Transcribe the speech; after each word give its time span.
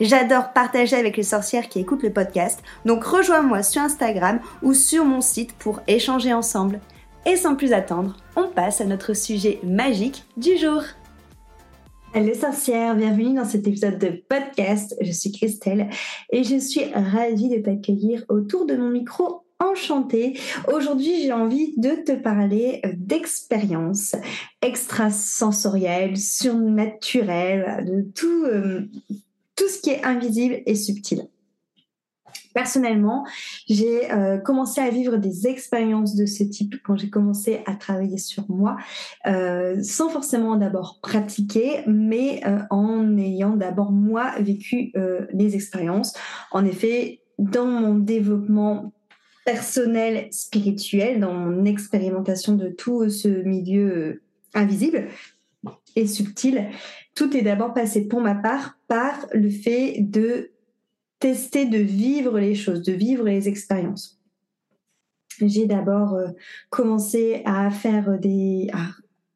J'adore 0.00 0.52
partager 0.52 0.96
avec 0.96 1.16
les 1.16 1.22
sorcières 1.22 1.68
qui 1.68 1.80
écoutent 1.80 2.02
le 2.02 2.12
podcast, 2.12 2.62
donc 2.84 3.04
rejoins-moi 3.04 3.62
sur 3.62 3.82
Instagram 3.82 4.40
ou 4.62 4.74
sur 4.74 5.04
mon 5.04 5.20
site 5.20 5.52
pour 5.54 5.80
échanger 5.86 6.32
ensemble. 6.32 6.80
Et 7.26 7.36
sans 7.36 7.56
plus 7.56 7.72
attendre, 7.72 8.16
on 8.36 8.48
passe 8.48 8.80
à 8.80 8.84
notre 8.84 9.14
sujet 9.14 9.58
magique 9.62 10.24
du 10.36 10.58
jour. 10.58 10.82
Les 12.14 12.34
sorcières, 12.34 12.94
bienvenue 12.94 13.34
dans 13.34 13.44
cet 13.44 13.66
épisode 13.66 13.98
de 13.98 14.22
podcast. 14.28 14.94
Je 15.00 15.10
suis 15.10 15.32
Christelle 15.32 15.88
et 16.30 16.44
je 16.44 16.56
suis 16.56 16.84
ravie 16.94 17.48
de 17.48 17.60
t'accueillir 17.60 18.24
autour 18.28 18.66
de 18.66 18.76
mon 18.76 18.90
micro 18.90 19.44
enchantée. 19.58 20.38
Aujourd'hui, 20.72 21.22
j'ai 21.22 21.32
envie 21.32 21.74
de 21.76 21.90
te 21.90 22.12
parler 22.12 22.82
d'expériences 22.94 24.14
extrasensorielles, 24.62 26.16
surnaturelles, 26.16 27.84
de 27.84 28.02
tout, 28.14 28.44
euh, 28.44 28.88
tout 29.56 29.68
ce 29.68 29.80
qui 29.80 29.90
est 29.90 30.04
invisible 30.04 30.62
et 30.66 30.74
subtil. 30.74 31.28
Personnellement, 32.54 33.26
j'ai 33.68 34.12
euh, 34.12 34.38
commencé 34.38 34.80
à 34.80 34.88
vivre 34.88 35.16
des 35.16 35.48
expériences 35.48 36.14
de 36.14 36.24
ce 36.24 36.44
type 36.44 36.76
quand 36.84 36.96
j'ai 36.96 37.10
commencé 37.10 37.60
à 37.66 37.74
travailler 37.74 38.18
sur 38.18 38.48
moi, 38.48 38.76
euh, 39.26 39.82
sans 39.82 40.08
forcément 40.08 40.56
d'abord 40.56 41.00
pratiquer, 41.02 41.82
mais 41.86 42.40
euh, 42.46 42.60
en 42.70 43.18
ayant 43.18 43.56
d'abord 43.56 43.90
moi 43.90 44.34
vécu 44.38 44.92
les 45.32 45.54
expériences. 45.56 46.14
En 46.52 46.64
effet, 46.64 47.20
dans 47.38 47.66
mon 47.66 47.96
développement 47.96 48.92
personnel, 49.44 50.28
spirituel, 50.30 51.20
dans 51.20 51.34
mon 51.34 51.64
expérimentation 51.64 52.54
de 52.54 52.68
tout 52.68 53.10
ce 53.10 53.28
milieu 53.28 54.22
invisible 54.54 55.08
et 55.96 56.06
subtil, 56.06 56.68
tout 57.14 57.36
est 57.36 57.42
d'abord 57.42 57.72
passé 57.74 58.06
pour 58.06 58.20
ma 58.20 58.34
part 58.34 58.78
par 58.88 59.26
le 59.32 59.50
fait 59.50 60.00
de 60.00 60.50
tester, 61.20 61.66
de 61.66 61.78
vivre 61.78 62.38
les 62.38 62.54
choses, 62.54 62.82
de 62.82 62.92
vivre 62.92 63.24
les 63.24 63.48
expériences. 63.48 64.20
J'ai 65.40 65.66
d'abord 65.66 66.14
euh, 66.14 66.28
commencé 66.70 67.42
à 67.44 67.70
faire 67.70 68.18
des, 68.18 68.68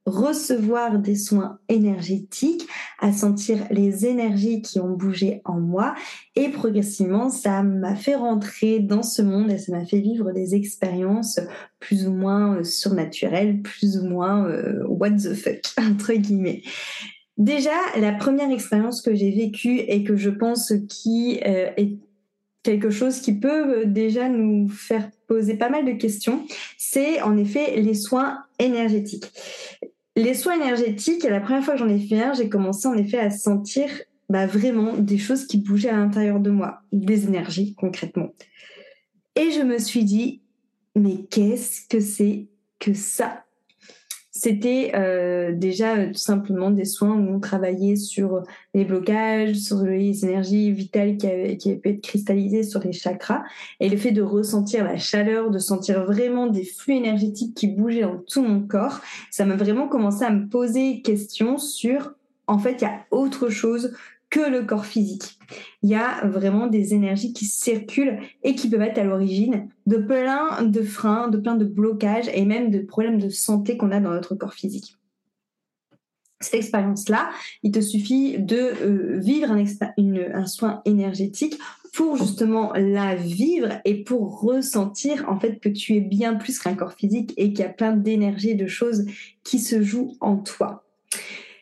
recevoir 0.08 0.98
des 0.98 1.14
soins 1.14 1.58
énergétiques, 1.68 2.66
à 2.98 3.12
sentir 3.12 3.58
les 3.70 4.06
énergies 4.06 4.62
qui 4.62 4.80
ont 4.80 4.90
bougé 4.90 5.40
en 5.44 5.60
moi 5.60 5.94
et 6.34 6.48
progressivement 6.48 7.30
ça 7.30 7.62
m'a 7.62 7.94
fait 7.94 8.14
rentrer 8.14 8.80
dans 8.80 9.02
ce 9.02 9.22
monde 9.22 9.50
et 9.50 9.58
ça 9.58 9.72
m'a 9.72 9.84
fait 9.84 10.00
vivre 10.00 10.32
des 10.32 10.54
expériences 10.54 11.40
plus 11.78 12.06
ou 12.06 12.12
moins 12.12 12.56
euh, 12.56 12.64
surnaturelles, 12.64 13.62
plus 13.62 13.98
ou 13.98 14.08
moins 14.08 14.46
euh, 14.46 14.84
what 14.86 15.10
the 15.10 15.34
fuck 15.34 15.60
entre 15.78 16.12
guillemets. 16.14 16.62
Déjà, 17.36 17.70
la 17.96 18.12
première 18.12 18.50
expérience 18.50 19.00
que 19.00 19.14
j'ai 19.14 19.30
vécue 19.30 19.78
et 19.78 20.02
que 20.02 20.16
je 20.16 20.30
pense 20.30 20.72
qui 20.88 21.40
euh, 21.46 21.70
est 21.76 21.96
quelque 22.64 22.90
chose 22.90 23.20
qui 23.20 23.32
peut 23.32 23.86
déjà 23.86 24.28
nous 24.28 24.68
faire 24.68 25.08
poser 25.28 25.54
pas 25.54 25.68
mal 25.68 25.84
de 25.84 25.92
questions, 25.92 26.44
c'est 26.76 27.22
en 27.22 27.36
effet 27.36 27.80
les 27.80 27.94
soins 27.94 28.44
énergétiques. 28.58 29.30
Les 30.18 30.34
soins 30.34 30.56
énergétiques, 30.56 31.22
la 31.22 31.38
première 31.38 31.62
fois 31.62 31.74
que 31.74 31.78
j'en 31.78 31.88
ai 31.88 32.00
fait 32.00 32.20
un, 32.20 32.32
j'ai 32.32 32.48
commencé 32.48 32.88
en 32.88 32.94
effet 32.94 33.20
à 33.20 33.30
sentir 33.30 33.88
bah, 34.28 34.48
vraiment 34.48 34.94
des 34.96 35.16
choses 35.16 35.46
qui 35.46 35.58
bougeaient 35.58 35.90
à 35.90 35.96
l'intérieur 35.96 36.40
de 36.40 36.50
moi, 36.50 36.80
des 36.90 37.26
énergies 37.26 37.76
concrètement. 37.76 38.30
Et 39.36 39.52
je 39.52 39.60
me 39.60 39.78
suis 39.78 40.02
dit, 40.02 40.42
mais 40.96 41.24
qu'est-ce 41.30 41.86
que 41.86 42.00
c'est 42.00 42.48
que 42.80 42.94
ça? 42.94 43.44
C'était 44.38 44.92
euh, 44.94 45.50
déjà 45.52 45.96
euh, 45.96 46.06
tout 46.12 46.18
simplement 46.18 46.70
des 46.70 46.84
soins 46.84 47.16
où 47.16 47.34
on 47.34 47.40
travaillait 47.40 47.96
sur 47.96 48.44
les 48.72 48.84
blocages, 48.84 49.56
sur 49.56 49.82
les 49.82 50.24
énergies 50.24 50.70
vitales 50.70 51.16
qui 51.16 51.26
avaient, 51.26 51.56
qui 51.56 51.74
pu 51.74 51.88
être 51.88 52.00
cristallisées 52.00 52.62
sur 52.62 52.78
les 52.84 52.92
chakras. 52.92 53.42
Et 53.80 53.88
le 53.88 53.96
fait 53.96 54.12
de 54.12 54.22
ressentir 54.22 54.84
la 54.84 54.96
chaleur, 54.96 55.50
de 55.50 55.58
sentir 55.58 56.04
vraiment 56.04 56.46
des 56.46 56.62
flux 56.64 56.94
énergétiques 56.94 57.56
qui 57.56 57.66
bougeaient 57.66 58.02
dans 58.02 58.18
tout 58.28 58.42
mon 58.42 58.60
corps, 58.60 59.00
ça 59.32 59.44
m'a 59.44 59.56
vraiment 59.56 59.88
commencé 59.88 60.24
à 60.24 60.30
me 60.30 60.48
poser 60.48 61.02
question 61.02 61.58
sur, 61.58 62.14
en 62.46 62.60
fait, 62.60 62.76
il 62.80 62.82
y 62.82 62.86
a 62.86 63.06
autre 63.10 63.48
chose 63.48 63.92
que 64.30 64.40
le 64.40 64.64
corps 64.64 64.86
physique. 64.86 65.38
Il 65.82 65.90
y 65.90 65.94
a 65.94 66.26
vraiment 66.26 66.66
des 66.66 66.94
énergies 66.94 67.32
qui 67.32 67.46
circulent 67.46 68.18
et 68.42 68.54
qui 68.54 68.68
peuvent 68.68 68.82
être 68.82 68.98
à 68.98 69.04
l'origine 69.04 69.68
de 69.86 69.96
plein 69.96 70.62
de 70.62 70.82
freins, 70.82 71.28
de 71.28 71.38
plein 71.38 71.54
de 71.54 71.64
blocages 71.64 72.28
et 72.34 72.44
même 72.44 72.70
de 72.70 72.80
problèmes 72.80 73.18
de 73.18 73.30
santé 73.30 73.76
qu'on 73.76 73.90
a 73.90 74.00
dans 74.00 74.12
notre 74.12 74.34
corps 74.34 74.54
physique. 74.54 74.98
Cette 76.40 76.54
expérience-là, 76.54 77.30
il 77.64 77.72
te 77.72 77.80
suffit 77.80 78.38
de 78.38 78.56
euh, 78.56 79.18
vivre 79.18 79.50
un, 79.50 80.46
soin 80.46 80.82
énergétique 80.84 81.58
pour 81.92 82.16
justement 82.16 82.72
la 82.74 83.16
vivre 83.16 83.80
et 83.84 84.04
pour 84.04 84.40
ressentir 84.40 85.28
en 85.28 85.40
fait 85.40 85.58
que 85.58 85.68
tu 85.68 85.96
es 85.96 86.00
bien 86.00 86.36
plus 86.36 86.60
qu'un 86.60 86.74
corps 86.74 86.92
physique 86.92 87.34
et 87.36 87.52
qu'il 87.52 87.64
y 87.64 87.68
a 87.68 87.70
plein 87.70 87.96
d'énergie, 87.96 88.54
de 88.54 88.68
choses 88.68 89.04
qui 89.42 89.58
se 89.58 89.82
jouent 89.82 90.16
en 90.20 90.36
toi. 90.36 90.87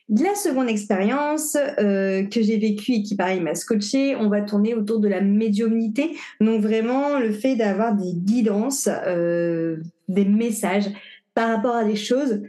La 0.09 0.37
seconde 0.37 0.69
expérience 0.69 1.57
euh, 1.81 2.25
que 2.27 2.41
j'ai 2.41 2.59
vécue 2.59 2.93
et 2.93 3.03
qui, 3.03 3.17
pareil, 3.17 3.41
m'a 3.41 3.57
scotché, 3.57 4.15
on 4.15 4.29
va 4.29 4.41
tourner 4.41 4.73
autour 4.75 5.01
de 5.01 5.09
la 5.09 5.21
médiumnité. 5.21 6.17
Donc 6.41 6.63
vraiment 6.63 7.19
le 7.19 7.33
fait 7.33 7.57
d'avoir 7.57 7.95
des 7.97 8.13
guidances, 8.15 8.89
euh, 8.89 9.79
des 10.09 10.25
messages 10.25 10.87
par 11.35 11.49
rapport 11.49 11.75
à 11.75 11.85
des 11.85 11.97
choses 11.97 12.43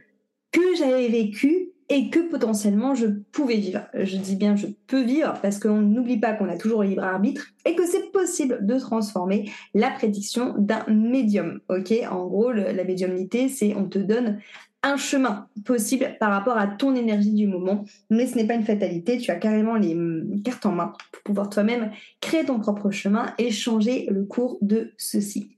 que 0.51 0.75
j'avais 0.77 1.07
vécues 1.07 1.71
et 1.89 2.09
que 2.11 2.19
potentiellement 2.19 2.93
je 2.93 3.07
pouvais 3.31 3.57
vivre. 3.57 3.87
Je 3.95 4.17
dis 4.17 4.35
bien 4.35 4.55
je 4.55 4.67
peux 4.85 5.01
vivre 5.01 5.33
parce 5.41 5.57
qu'on 5.57 5.81
n'oublie 5.81 6.19
pas 6.19 6.33
qu'on 6.33 6.49
a 6.49 6.57
toujours 6.57 6.83
le 6.83 6.89
libre 6.89 7.03
arbitre 7.03 7.47
et 7.65 7.75
que 7.75 7.85
c'est 7.87 8.11
possible 8.11 8.65
de 8.65 8.77
transformer 8.77 9.49
la 9.73 9.89
prédiction 9.89 10.53
d'un 10.57 10.85
médium. 10.89 11.59
Ok, 11.69 11.93
en 12.09 12.27
gros 12.27 12.51
la 12.51 12.83
médiumnité 12.83 13.49
c'est 13.49 13.73
on 13.75 13.85
te 13.85 13.99
donne 13.99 14.39
un 14.87 14.97
chemin 14.97 15.47
possible 15.65 16.15
par 16.19 16.31
rapport 16.31 16.57
à 16.57 16.67
ton 16.67 16.95
énergie 16.95 17.33
du 17.33 17.47
moment. 17.47 17.85
Mais 18.09 18.27
ce 18.27 18.35
n'est 18.35 18.47
pas 18.47 18.55
une 18.55 18.65
fatalité, 18.65 19.17
tu 19.17 19.31
as 19.31 19.35
carrément 19.35 19.75
les 19.75 19.93
hum, 19.93 20.41
cartes 20.43 20.65
en 20.65 20.71
main 20.71 20.93
pour 21.11 21.23
pouvoir 21.23 21.49
toi-même 21.49 21.91
créer 22.21 22.45
ton 22.45 22.59
propre 22.59 22.91
chemin 22.91 23.33
et 23.37 23.51
changer 23.51 24.07
le 24.09 24.23
cours 24.25 24.57
de 24.61 24.93
ceci. 24.97 25.57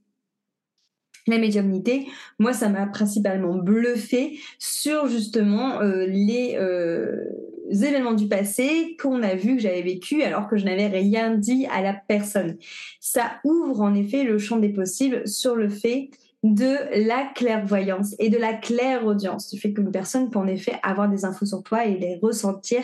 La 1.27 1.37
médiumnité, 1.37 2.07
moi, 2.39 2.53
ça 2.53 2.69
m'a 2.69 2.87
principalement 2.87 3.55
bluffé 3.55 4.39
sur 4.57 5.07
justement 5.07 5.79
euh, 5.81 6.07
les 6.07 6.55
euh, 6.55 7.23
événements 7.69 8.13
du 8.13 8.27
passé 8.27 8.97
qu'on 8.99 9.21
a 9.21 9.35
vu, 9.35 9.57
que 9.57 9.61
j'avais 9.61 9.83
vécu, 9.83 10.23
alors 10.23 10.47
que 10.47 10.57
je 10.57 10.65
n'avais 10.65 10.87
rien 10.87 11.35
dit 11.35 11.67
à 11.67 11.81
la 11.81 11.93
personne. 11.93 12.57
Ça 12.99 13.33
ouvre 13.43 13.81
en 13.81 13.93
effet 13.93 14.23
le 14.23 14.39
champ 14.39 14.57
des 14.57 14.69
possibles 14.69 15.27
sur 15.27 15.55
le 15.55 15.69
fait 15.69 16.09
de 16.43 17.05
la 17.05 17.25
clairvoyance 17.35 18.15
et 18.19 18.29
de 18.29 18.37
la 18.37 18.53
clairaudience, 18.53 19.49
du 19.49 19.59
fait 19.59 19.73
qu'une 19.73 19.91
personne 19.91 20.29
peut 20.29 20.39
en 20.39 20.47
effet 20.47 20.79
avoir 20.83 21.09
des 21.09 21.25
infos 21.25 21.45
sur 21.45 21.63
toi 21.63 21.85
et 21.85 21.97
les 21.97 22.17
ressentir 22.21 22.81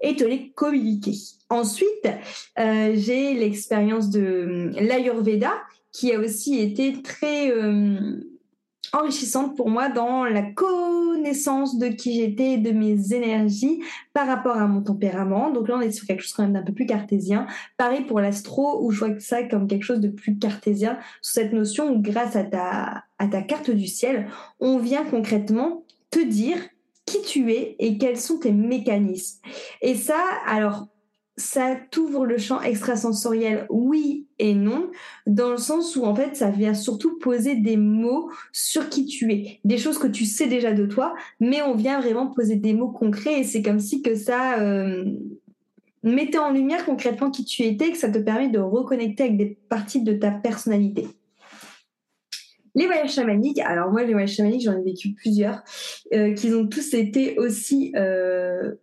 et 0.00 0.16
te 0.16 0.24
les 0.24 0.50
communiquer. 0.50 1.14
Ensuite, 1.48 2.08
euh, 2.58 2.92
j'ai 2.94 3.34
l'expérience 3.34 4.10
de 4.10 4.44
hum, 4.44 4.70
l'Ayurveda 4.72 5.52
qui 5.92 6.12
a 6.12 6.18
aussi 6.18 6.58
été 6.58 7.00
très 7.02 7.50
euh, 7.50 8.20
enrichissante 8.92 9.56
pour 9.56 9.68
moi 9.68 9.88
dans 9.88 10.24
la 10.24 10.42
connaissance 10.42 11.78
de 11.78 11.88
qui 11.88 12.14
j'étais, 12.14 12.58
de 12.58 12.70
mes 12.70 13.12
énergies 13.12 13.80
par 14.12 14.26
rapport 14.26 14.56
à 14.56 14.66
mon 14.66 14.82
tempérament. 14.82 15.50
Donc 15.50 15.68
là, 15.68 15.76
on 15.76 15.80
est 15.80 15.90
sur 15.90 16.06
quelque 16.06 16.22
chose 16.22 16.32
quand 16.32 16.42
même 16.42 16.52
d'un 16.52 16.62
peu 16.62 16.72
plus 16.72 16.86
cartésien. 16.86 17.46
Pareil 17.76 18.02
pour 18.02 18.20
l'astro, 18.20 18.84
où 18.84 18.90
je 18.90 18.98
vois 18.98 19.20
ça 19.20 19.42
comme 19.42 19.66
quelque 19.66 19.84
chose 19.84 20.00
de 20.00 20.08
plus 20.08 20.38
cartésien, 20.38 20.98
sur 21.22 21.42
cette 21.42 21.52
notion 21.52 21.90
où 21.92 22.00
grâce 22.00 22.36
à 22.36 22.44
ta, 22.44 23.04
à 23.18 23.28
ta 23.28 23.42
carte 23.42 23.70
du 23.70 23.86
ciel, 23.86 24.28
on 24.60 24.78
vient 24.78 25.04
concrètement 25.04 25.84
te 26.10 26.20
dire 26.20 26.58
qui 27.06 27.22
tu 27.22 27.52
es 27.52 27.76
et 27.78 27.98
quels 27.98 28.18
sont 28.18 28.38
tes 28.38 28.52
mécanismes. 28.52 29.40
Et 29.80 29.94
ça, 29.94 30.18
alors, 30.46 30.88
ça 31.36 31.76
t'ouvre 31.90 32.24
le 32.24 32.38
champ 32.38 32.62
extrasensoriel, 32.62 33.66
oui 33.68 34.26
et 34.38 34.54
non, 34.54 34.90
dans 35.26 35.50
le 35.50 35.58
sens 35.58 35.94
où 35.96 36.04
en 36.04 36.14
fait 36.14 36.34
ça 36.34 36.50
vient 36.50 36.72
surtout 36.72 37.18
poser 37.18 37.56
des 37.56 37.76
mots 37.76 38.30
sur 38.52 38.88
qui 38.88 39.04
tu 39.04 39.30
es, 39.32 39.60
des 39.64 39.76
choses 39.76 39.98
que 39.98 40.06
tu 40.06 40.24
sais 40.24 40.46
déjà 40.46 40.72
de 40.72 40.86
toi, 40.86 41.14
mais 41.38 41.60
on 41.60 41.74
vient 41.74 42.00
vraiment 42.00 42.28
poser 42.28 42.56
des 42.56 42.72
mots 42.72 42.90
concrets 42.90 43.40
et 43.40 43.44
c'est 43.44 43.60
comme 43.60 43.80
si 43.80 44.00
que 44.00 44.14
ça 44.14 44.60
euh, 44.60 45.04
mettait 46.02 46.38
en 46.38 46.52
lumière 46.52 46.86
concrètement 46.86 47.30
qui 47.30 47.44
tu 47.44 47.62
étais, 47.62 47.90
que 47.90 47.98
ça 47.98 48.10
te 48.10 48.18
permet 48.18 48.48
de 48.48 48.58
reconnecter 48.58 49.24
avec 49.24 49.36
des 49.36 49.58
parties 49.68 50.02
de 50.02 50.14
ta 50.14 50.30
personnalité. 50.30 51.06
Les 52.74 52.86
voyages 52.86 53.12
chamaniques, 53.12 53.58
alors 53.58 53.90
moi 53.90 54.04
les 54.04 54.12
voyages 54.12 54.34
chamaniques 54.34 54.62
j'en 54.62 54.78
ai 54.78 54.82
vécu 54.82 55.12
plusieurs, 55.12 55.62
euh, 56.14 56.32
qui 56.32 56.52
ont 56.54 56.66
tous 56.66 56.94
été 56.94 57.38
aussi, 57.38 57.92
euh, 57.96 58.74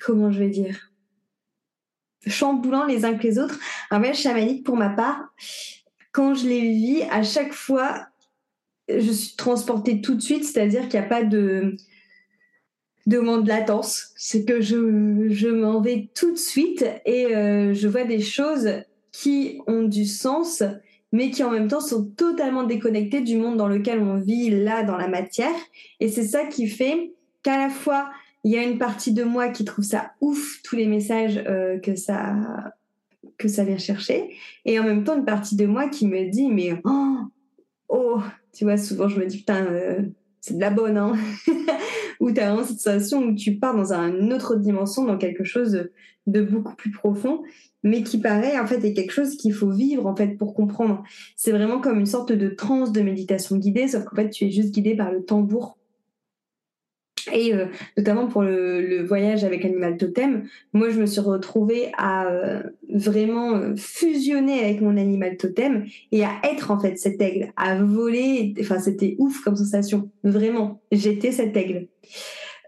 comment 0.00 0.30
je 0.30 0.38
vais 0.38 0.50
dire, 0.50 0.93
chamboulant 2.26 2.84
les 2.84 3.04
uns 3.04 3.14
que 3.14 3.22
les 3.22 3.38
autres. 3.38 3.58
Un 3.90 3.98
voyage 3.98 4.18
chamanique, 4.18 4.64
pour 4.64 4.76
ma 4.76 4.90
part, 4.90 5.32
quand 6.12 6.34
je 6.34 6.46
les 6.46 6.60
vis, 6.60 7.02
à 7.10 7.22
chaque 7.22 7.52
fois, 7.52 8.06
je 8.88 9.10
suis 9.10 9.36
transportée 9.36 10.00
tout 10.00 10.14
de 10.14 10.20
suite, 10.20 10.44
c'est-à-dire 10.44 10.88
qu'il 10.88 11.00
n'y 11.00 11.06
a 11.06 11.08
pas 11.08 11.24
de, 11.24 11.76
de 13.06 13.18
moment 13.18 13.38
de 13.38 13.48
latence. 13.48 14.12
C'est 14.16 14.44
que 14.44 14.60
je, 14.60 15.28
je 15.30 15.48
m'en 15.48 15.80
vais 15.80 16.10
tout 16.14 16.32
de 16.32 16.38
suite 16.38 16.84
et 17.04 17.34
euh, 17.34 17.74
je 17.74 17.88
vois 17.88 18.04
des 18.04 18.20
choses 18.20 18.68
qui 19.12 19.60
ont 19.66 19.82
du 19.82 20.04
sens, 20.04 20.62
mais 21.12 21.30
qui 21.30 21.42
en 21.42 21.50
même 21.50 21.68
temps 21.68 21.80
sont 21.80 22.04
totalement 22.04 22.64
déconnectées 22.64 23.20
du 23.20 23.36
monde 23.36 23.56
dans 23.56 23.68
lequel 23.68 24.00
on 24.00 24.18
vit 24.18 24.50
là, 24.50 24.82
dans 24.82 24.96
la 24.96 25.08
matière. 25.08 25.54
Et 26.00 26.08
c'est 26.08 26.24
ça 26.24 26.44
qui 26.44 26.68
fait 26.68 27.12
qu'à 27.42 27.58
la 27.58 27.70
fois, 27.70 28.10
il 28.44 28.52
y 28.52 28.58
a 28.58 28.62
une 28.62 28.78
partie 28.78 29.12
de 29.12 29.24
moi 29.24 29.48
qui 29.48 29.64
trouve 29.64 29.84
ça 29.84 30.12
ouf, 30.20 30.60
tous 30.62 30.76
les 30.76 30.86
messages 30.86 31.42
euh, 31.48 31.78
que 31.78 31.96
ça 31.96 32.74
que 33.36 33.48
ça 33.48 33.64
vient 33.64 33.78
chercher, 33.78 34.30
et 34.64 34.78
en 34.78 34.84
même 34.84 35.02
temps 35.02 35.16
une 35.16 35.24
partie 35.24 35.56
de 35.56 35.66
moi 35.66 35.88
qui 35.88 36.06
me 36.06 36.30
dit 36.30 36.48
mais 36.48 36.80
oh, 36.84 37.16
oh 37.88 38.20
tu 38.52 38.64
vois 38.64 38.76
souvent 38.76 39.08
je 39.08 39.18
me 39.18 39.26
dis 39.26 39.38
putain 39.38 39.64
euh, 39.64 40.02
c'est 40.40 40.54
de 40.54 40.60
la 40.60 40.70
bonne 40.70 40.98
hein. 40.98 41.14
Où 42.20 42.30
tu 42.30 42.40
as 42.40 42.50
vraiment 42.50 42.66
cette 42.66 42.80
sensation 42.80 43.22
où 43.22 43.34
tu 43.34 43.56
pars 43.56 43.74
dans 43.74 43.92
une 43.92 44.32
autre 44.32 44.56
dimension, 44.56 45.04
dans 45.04 45.18
quelque 45.18 45.44
chose 45.44 45.88
de 46.26 46.42
beaucoup 46.42 46.74
plus 46.74 46.90
profond, 46.90 47.42
mais 47.82 48.02
qui 48.02 48.18
paraît 48.18 48.58
en 48.58 48.66
fait 48.66 48.82
est 48.84 48.94
quelque 48.94 49.12
chose 49.12 49.36
qu'il 49.36 49.52
faut 49.52 49.70
vivre 49.70 50.06
en 50.06 50.14
fait 50.14 50.38
pour 50.38 50.54
comprendre. 50.54 51.02
C'est 51.36 51.50
vraiment 51.50 51.80
comme 51.80 51.98
une 51.98 52.06
sorte 52.06 52.32
de 52.32 52.48
transe 52.48 52.92
de 52.92 53.00
méditation 53.02 53.56
guidée, 53.56 53.88
sauf 53.88 54.04
qu'en 54.04 54.16
fait 54.16 54.30
tu 54.30 54.44
es 54.44 54.50
juste 54.50 54.72
guidé 54.72 54.94
par 54.94 55.10
le 55.10 55.24
tambour 55.24 55.76
et 57.32 57.54
euh, 57.54 57.66
notamment 57.96 58.26
pour 58.26 58.42
le, 58.42 59.02
voyage 59.04 59.44
avec 59.44 59.64
Animal 59.64 59.96
Totem, 59.96 60.44
moi 60.72 60.90
je 60.90 61.00
me 61.00 61.06
suis 61.06 61.20
retrouvée 61.20 61.92
à 61.96 62.26
euh, 62.26 62.62
vraiment 62.92 63.56
euh, 63.56 63.74
fusionner 63.76 64.64
avec 64.64 64.80
mon 64.80 64.96
animal 64.96 65.36
totem 65.36 65.84
et 66.12 66.24
à 66.24 66.30
être 66.44 66.70
en 66.70 66.78
fait 66.78 66.96
cet 66.98 67.20
aigle, 67.20 67.52
à 67.56 67.82
voler. 67.82 68.54
Enfin 68.60 68.78
c'était 68.78 69.16
ouf 69.18 69.40
comme 69.42 69.56
sensation, 69.56 70.10
vraiment. 70.22 70.80
J'étais 70.92 71.32
cet 71.32 71.56
aigle. 71.56 71.88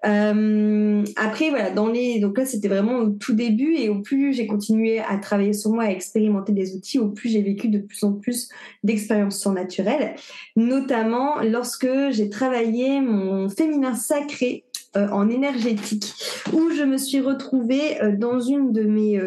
Euh, 0.04 1.04
après, 1.16 1.50
voilà, 1.50 1.70
dans 1.70 1.88
les, 1.88 2.20
donc 2.20 2.36
là, 2.38 2.44
c'était 2.44 2.68
vraiment 2.68 2.98
au 2.98 3.10
tout 3.10 3.34
début 3.34 3.74
et 3.74 3.88
au 3.88 4.00
plus 4.00 4.34
j'ai 4.34 4.46
continué 4.46 5.00
à 5.00 5.16
travailler 5.16 5.52
sur 5.52 5.70
moi, 5.70 5.84
à 5.84 5.90
expérimenter 5.90 6.52
des 6.52 6.74
outils, 6.74 6.98
au 6.98 7.08
plus 7.08 7.30
j'ai 7.30 7.42
vécu 7.42 7.68
de 7.68 7.78
plus 7.78 8.04
en 8.04 8.12
plus 8.12 8.48
d'expériences 8.84 9.40
surnaturelles, 9.40 10.14
notamment 10.54 11.40
lorsque 11.42 11.88
j'ai 12.10 12.28
travaillé 12.28 13.00
mon 13.00 13.48
féminin 13.48 13.94
sacré 13.94 14.64
euh, 14.96 15.08
en 15.08 15.28
énergétique, 15.28 16.12
où 16.52 16.70
je 16.70 16.82
me 16.82 16.98
suis 16.98 17.20
retrouvée 17.20 18.00
euh, 18.02 18.16
dans 18.16 18.38
une 18.38 18.72
de 18.72 18.82
mes 18.82 19.18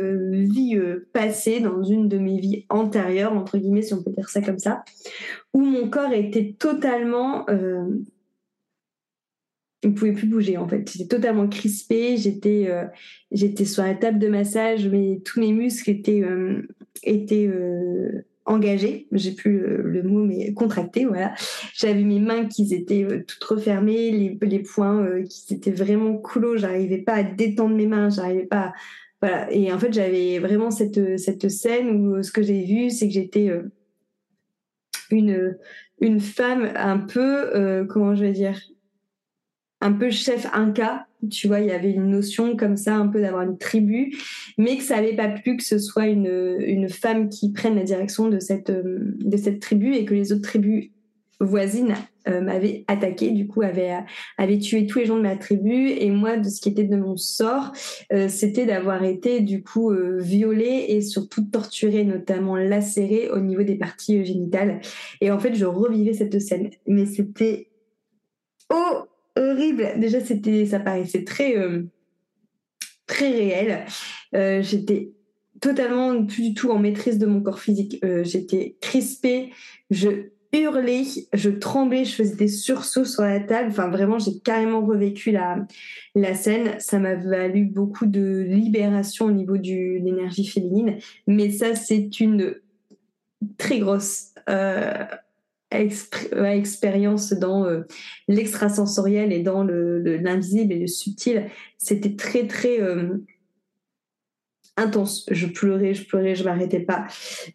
vies 0.45 0.79
passées, 1.13 1.59
dans 1.59 1.83
une 1.83 2.07
de 2.07 2.19
mes 2.19 2.39
vies 2.39 2.65
antérieures, 2.69 3.33
entre 3.33 3.57
guillemets, 3.57 3.81
si 3.81 3.93
on 3.93 4.03
peut 4.03 4.11
dire 4.11 4.29
ça 4.29 4.41
comme 4.41 4.59
ça, 4.59 4.83
où 5.53 5.61
mon 5.61 5.89
corps 5.89 6.13
était 6.13 6.55
totalement 6.57 7.45
je 9.83 9.87
ne 9.87 9.93
pouvais 9.93 10.11
plus 10.11 10.27
bouger 10.27 10.57
en 10.57 10.67
fait. 10.67 10.89
J'étais 10.91 11.07
totalement 11.07 11.47
crispée, 11.47 12.17
j'étais 12.17 12.65
euh, 12.67 12.85
j'étais 13.31 13.65
sur 13.65 13.83
la 13.83 13.95
table 13.95 14.19
de 14.19 14.27
massage, 14.27 14.87
mais 14.87 15.21
tous 15.23 15.39
mes 15.39 15.53
muscles 15.53 15.89
étaient 15.89 16.21
euh, 16.21 16.67
étaient 17.03 17.47
euh, 17.47 18.25
engagés. 18.45 19.07
J'ai 19.13 19.31
plus 19.31 19.59
le 19.59 20.03
mot 20.03 20.25
mais 20.25 20.53
contractés 20.53 21.05
voilà. 21.05 21.33
J'avais 21.73 22.03
mes 22.03 22.19
mains 22.19 22.45
qui 22.45 22.73
étaient 22.73 23.05
toutes 23.25 23.43
refermées, 23.43 24.11
les, 24.11 24.37
les 24.41 24.59
poings 24.59 25.23
qui 25.23 25.53
étaient 25.53 25.71
vraiment 25.71 26.17
coulots, 26.17 26.57
j'arrivais 26.57 26.97
pas 26.97 27.13
à 27.13 27.23
détendre 27.23 27.75
mes 27.75 27.87
mains, 27.87 28.09
j'arrivais 28.09 28.47
pas 28.47 28.59
à... 28.59 28.73
voilà 29.21 29.51
et 29.51 29.71
en 29.71 29.79
fait, 29.79 29.93
j'avais 29.93 30.39
vraiment 30.39 30.71
cette 30.71 31.17
cette 31.17 31.47
scène 31.49 31.89
où 31.89 32.21
ce 32.21 32.31
que 32.31 32.41
j'ai 32.41 32.65
vu, 32.65 32.89
c'est 32.89 33.07
que 33.07 33.13
j'étais 33.13 33.49
une 35.09 35.57
une 36.01 36.19
femme 36.19 36.69
un 36.75 36.97
peu 36.97 37.85
comment 37.87 38.13
je 38.15 38.25
vais 38.25 38.33
dire 38.33 38.59
un 39.81 39.93
peu 39.93 40.09
chef 40.09 40.47
inca, 40.53 41.07
tu 41.29 41.47
vois, 41.47 41.59
il 41.59 41.67
y 41.67 41.71
avait 41.71 41.91
une 41.91 42.09
notion 42.09 42.55
comme 42.55 42.77
ça, 42.77 42.95
un 42.95 43.07
peu 43.07 43.21
d'avoir 43.21 43.43
une 43.43 43.57
tribu, 43.57 44.15
mais 44.57 44.77
que 44.77 44.83
ça 44.83 44.95
n'avait 44.95 45.15
pas 45.15 45.29
plu 45.29 45.57
que 45.57 45.63
ce 45.63 45.79
soit 45.79 46.07
une, 46.07 46.57
une 46.59 46.89
femme 46.89 47.29
qui 47.29 47.51
prenne 47.51 47.75
la 47.75 47.83
direction 47.83 48.29
de 48.29 48.39
cette, 48.39 48.71
de 48.71 49.37
cette 49.37 49.59
tribu 49.59 49.95
et 49.95 50.05
que 50.05 50.13
les 50.13 50.31
autres 50.31 50.43
tribus 50.43 50.91
voisines 51.41 51.95
euh, 52.27 52.41
m'avaient 52.41 52.83
attaqué, 52.87 53.31
du 53.31 53.47
coup, 53.47 53.61
avaient, 53.61 53.97
avaient 54.37 54.59
tué 54.59 54.85
tous 54.85 54.99
les 54.99 55.05
gens 55.05 55.15
de 55.15 55.21
ma 55.21 55.37
tribu. 55.37 55.89
Et 55.89 56.11
moi, 56.11 56.37
de 56.37 56.49
ce 56.49 56.59
qui 56.59 56.69
était 56.69 56.83
de 56.83 56.97
mon 56.97 57.15
sort, 57.15 57.71
euh, 58.11 58.27
c'était 58.27 58.65
d'avoir 58.65 59.03
été, 59.03 59.39
du 59.39 59.63
coup, 59.63 59.91
euh, 59.91 60.17
violée 60.19 60.85
et 60.89 61.01
surtout 61.01 61.43
torturée, 61.43 62.03
notamment 62.03 62.57
lacérée 62.57 63.29
au 63.29 63.39
niveau 63.39 63.63
des 63.63 63.75
parties 63.75 64.25
génitales. 64.25 64.81
Et 65.21 65.31
en 65.31 65.39
fait, 65.39 65.55
je 65.55 65.65
revivais 65.65 66.13
cette 66.13 66.39
scène. 66.39 66.69
Mais 66.87 67.05
c'était... 67.05 67.67
Oh 68.71 69.08
horrible. 69.35 69.93
Déjà, 69.97 70.19
c'était, 70.19 70.65
ça 70.65 70.79
paraissait 70.79 71.23
très, 71.23 71.57
euh, 71.57 71.83
très 73.07 73.29
réel. 73.29 73.85
Euh, 74.35 74.61
j'étais 74.61 75.11
totalement 75.61 76.25
plus 76.25 76.49
du 76.49 76.53
tout 76.53 76.71
en 76.71 76.79
maîtrise 76.79 77.17
de 77.17 77.25
mon 77.25 77.41
corps 77.41 77.59
physique. 77.59 77.99
Euh, 78.03 78.23
j'étais 78.23 78.77
crispée, 78.81 79.51
je 79.89 80.29
hurlais, 80.51 81.03
je 81.33 81.49
tremblais, 81.49 82.05
je 82.05 82.15
faisais 82.15 82.35
des 82.35 82.47
sursauts 82.47 83.05
sur 83.05 83.23
la 83.23 83.39
table. 83.39 83.69
Enfin, 83.69 83.89
vraiment, 83.89 84.19
j'ai 84.19 84.39
carrément 84.39 84.85
revécu 84.85 85.31
la, 85.31 85.67
la 86.15 86.33
scène. 86.33 86.79
Ça 86.79 86.99
m'a 86.99 87.15
valu 87.15 87.65
beaucoup 87.65 88.05
de 88.05 88.45
libération 88.47 89.25
au 89.25 89.31
niveau 89.31 89.57
de 89.57 90.03
l'énergie 90.03 90.47
féminine. 90.47 90.97
Mais 91.27 91.51
ça, 91.51 91.75
c'est 91.75 92.19
une 92.19 92.55
très 93.57 93.79
grosse 93.79 94.33
expérience 95.71 97.33
dans 97.33 97.65
euh, 97.65 97.81
l'extrasensoriel 98.27 99.31
et 99.31 99.41
dans 99.41 99.63
l'invisible 99.63 100.73
et 100.73 100.79
le 100.79 100.87
subtil, 100.87 101.45
c'était 101.77 102.15
très 102.15 102.47
très 102.47 102.81
euh, 102.81 103.23
intense. 104.77 105.25
Je 105.29 105.45
pleurais, 105.45 105.93
je 105.93 106.07
pleurais, 106.07 106.35
je 106.35 106.43
m'arrêtais 106.43 106.79
pas. 106.79 107.05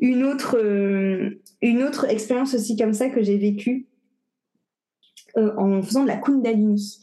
Une 0.00 0.24
autre, 0.24 0.56
euh, 0.58 1.40
une 1.60 1.82
autre 1.82 2.08
expérience 2.08 2.54
aussi 2.54 2.76
comme 2.76 2.94
ça 2.94 3.08
que 3.08 3.22
j'ai 3.22 3.38
vécue 3.38 3.86
en 5.36 5.82
faisant 5.82 6.04
de 6.04 6.06
la 6.06 6.16
Kundalini, 6.16 7.00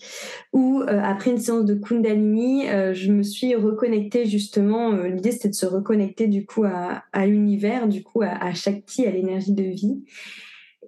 où 0.54 0.82
après 0.88 1.32
une 1.32 1.38
séance 1.38 1.66
de 1.66 1.74
Kundalini, 1.74 2.66
je 2.94 3.12
me 3.12 3.24
suis 3.24 3.56
reconnectée 3.56 4.26
justement. 4.26 4.94
L'idée 5.04 5.34
c'était 5.34 5.50
de 5.50 5.54
se 5.54 5.66
reconnecter 5.66 6.28
du 6.28 6.46
coup 6.46 6.64
à, 6.64 7.26
l'univers, 7.26 7.90
du 7.90 8.04
coup 8.04 8.22
à, 8.22 8.30
à 8.30 8.54
Shakti, 8.54 9.06
à 9.06 9.12
l'énergie 9.12 9.52
de 9.52 9.64
vie. 9.64 10.06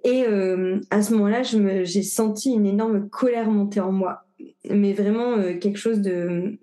Et 0.04 0.24
euh, 0.26 0.80
à 0.90 1.02
ce 1.02 1.14
moment-là, 1.14 1.42
j'ai 1.42 2.02
senti 2.02 2.52
une 2.52 2.66
énorme 2.66 3.08
colère 3.08 3.50
monter 3.50 3.80
en 3.80 3.90
moi, 3.90 4.26
mais 4.70 4.92
vraiment 4.92 5.38
euh, 5.38 5.58
quelque 5.58 5.78
chose 5.78 6.00
de 6.00 6.58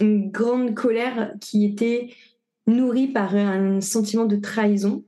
une 0.00 0.30
grande 0.30 0.74
colère 0.74 1.34
qui 1.40 1.64
était 1.64 2.10
nourrie 2.66 3.08
par 3.08 3.34
un 3.36 3.80
sentiment 3.80 4.24
de 4.24 4.36
trahison. 4.36 5.04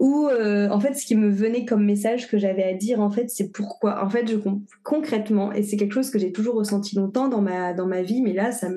Euh, 0.00 0.68
en 0.68 0.80
fait, 0.80 0.94
ce 0.94 1.06
qui 1.06 1.16
me 1.16 1.30
venait 1.30 1.64
comme 1.64 1.84
message 1.84 2.28
que 2.28 2.38
j'avais 2.38 2.64
à 2.64 2.74
dire, 2.74 3.00
en 3.00 3.10
fait, 3.10 3.30
c'est 3.30 3.50
pourquoi. 3.50 4.04
En 4.04 4.10
fait, 4.10 4.28
je 4.28 4.36
concrètement, 4.82 5.52
et 5.52 5.62
c'est 5.62 5.76
quelque 5.76 5.94
chose 5.94 6.10
que 6.10 6.18
j'ai 6.18 6.32
toujours 6.32 6.54
ressenti 6.54 6.96
longtemps 6.96 7.28
dans 7.28 7.40
ma 7.40 7.72
dans 7.72 7.86
ma 7.86 8.02
vie, 8.02 8.22
mais 8.22 8.32
là, 8.32 8.52
ça 8.52 8.68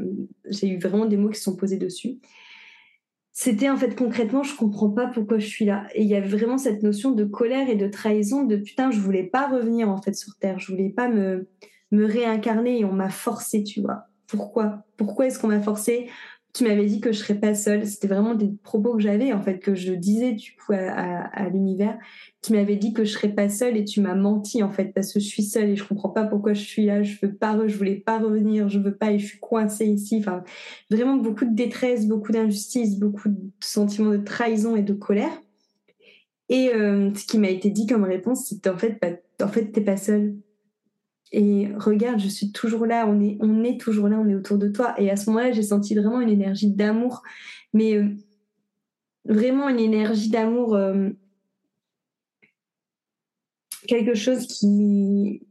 j'ai 0.45 0.69
eu 0.69 0.79
vraiment 0.79 1.05
des 1.05 1.17
mots 1.17 1.29
qui 1.29 1.37
se 1.37 1.43
sont 1.43 1.55
posés 1.55 1.77
dessus 1.77 2.19
c'était 3.41 3.69
en 3.69 3.77
fait 3.77 3.95
concrètement, 3.95 4.43
je 4.43 4.53
comprends 4.53 4.89
pas 4.89 5.07
pourquoi 5.07 5.39
je 5.39 5.47
suis 5.47 5.63
là. 5.63 5.87
Et 5.93 6.01
il 6.01 6.09
y 6.09 6.15
avait 6.15 6.27
vraiment 6.27 6.57
cette 6.57 6.83
notion 6.83 7.11
de 7.11 7.23
colère 7.23 7.69
et 7.69 7.77
de 7.77 7.87
trahison, 7.87 8.43
de 8.43 8.57
putain, 8.57 8.91
je 8.91 8.99
voulais 8.99 9.23
pas 9.23 9.47
revenir 9.47 9.87
en 9.87 10.01
fait 10.01 10.13
sur 10.13 10.35
Terre, 10.35 10.59
je 10.59 10.69
voulais 10.69 10.89
pas 10.89 11.07
me, 11.07 11.47
me 11.91 12.05
réincarner 12.05 12.79
et 12.79 12.83
on 12.83 12.91
m'a 12.91 13.09
forcé, 13.09 13.63
tu 13.63 13.79
vois. 13.79 14.07
Pourquoi? 14.27 14.83
Pourquoi 14.97 15.27
est-ce 15.27 15.39
qu'on 15.39 15.47
m'a 15.47 15.61
forcé 15.61 16.09
tu 16.59 16.65
m'avais 16.65 16.87
dit 16.87 16.99
que 16.99 17.13
je 17.13 17.19
serais 17.19 17.39
pas 17.39 17.55
seule. 17.55 17.87
C'était 17.87 18.09
vraiment 18.09 18.35
des 18.35 18.51
propos 18.63 18.93
que 18.95 19.01
j'avais, 19.01 19.31
en 19.31 19.41
fait, 19.41 19.59
que 19.59 19.75
je 19.75 19.93
disais 19.93 20.33
du 20.33 20.57
coup 20.57 20.73
à, 20.73 21.47
l'univers. 21.47 21.97
Tu 22.41 22.51
m'avais 22.51 22.75
dit 22.75 22.91
que 22.91 23.05
je 23.05 23.13
serais 23.13 23.29
pas 23.29 23.47
seule 23.47 23.77
et 23.77 23.85
tu 23.85 24.01
m'as 24.01 24.13
menti, 24.13 24.61
en 24.61 24.69
fait, 24.69 24.91
parce 24.93 25.13
que 25.13 25.21
je 25.21 25.25
suis 25.25 25.43
seule 25.43 25.69
et 25.69 25.75
je 25.77 25.85
comprends 25.85 26.09
pas 26.09 26.25
pourquoi 26.25 26.53
je 26.53 26.61
suis 26.61 26.85
là. 26.85 27.01
Je 27.01 27.15
veux 27.21 27.33
pas, 27.33 27.57
je 27.65 27.77
voulais 27.77 27.95
pas 27.95 28.19
revenir, 28.19 28.67
je 28.67 28.77
veux 28.77 28.93
pas 28.93 29.13
et 29.13 29.19
je 29.19 29.25
suis 29.25 29.39
coincée 29.39 29.85
ici. 29.85 30.17
Enfin, 30.19 30.43
vraiment 30.91 31.15
beaucoup 31.15 31.45
de 31.45 31.55
détresse, 31.55 32.05
beaucoup 32.05 32.33
d'injustice, 32.33 32.99
beaucoup 32.99 33.29
de 33.29 33.39
sentiments 33.61 34.11
de 34.11 34.17
trahison 34.17 34.75
et 34.75 34.83
de 34.83 34.93
colère. 34.93 35.31
Et 36.49 36.73
euh, 36.73 37.09
ce 37.15 37.25
qui 37.25 37.37
m'a 37.37 37.49
été 37.49 37.69
dit 37.69 37.87
comme 37.87 38.03
réponse, 38.03 38.47
c'était 38.49 38.69
en 38.69 38.77
fait, 38.77 38.97
bah, 39.01 39.45
en 39.45 39.47
fait, 39.47 39.71
t'es 39.71 39.81
pas 39.81 39.95
seule. 39.95 40.35
Et 41.31 41.67
regarde, 41.77 42.19
je 42.19 42.27
suis 42.27 42.51
toujours 42.51 42.85
là, 42.85 43.07
on 43.07 43.21
est, 43.63 43.79
toujours 43.79 44.07
là, 44.07 44.17
on 44.19 44.27
est 44.27 44.35
autour 44.35 44.57
de 44.57 44.67
toi. 44.67 44.99
Et 44.99 45.11
à 45.11 45.15
ce 45.15 45.29
moment-là, 45.29 45.51
j'ai 45.51 45.63
senti 45.63 45.93
vraiment 45.93 46.21
une 46.21 46.29
énergie 46.29 46.71
d'amour, 46.71 47.21
mais 47.73 47.95
euh, 47.95 48.09
vraiment 49.25 49.69
une 49.69 49.79
énergie 49.79 50.29
d'amour, 50.29 50.75
euh, 50.75 51.09
quelque 53.87 54.15
chose 54.15 54.47
qui, 54.47 55.43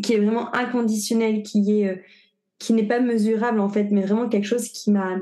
qui 0.00 0.14
est 0.14 0.18
vraiment 0.18 0.54
inconditionnel, 0.54 1.42
qui 1.42 1.80
est, 1.80 1.88
euh, 1.88 1.96
qui 2.58 2.72
n'est 2.72 2.86
pas 2.86 3.00
mesurable 3.00 3.58
en 3.58 3.68
fait, 3.68 3.88
mais 3.90 4.02
vraiment 4.02 4.28
quelque 4.28 4.46
chose 4.46 4.68
qui 4.68 4.92
m'a 4.92 5.18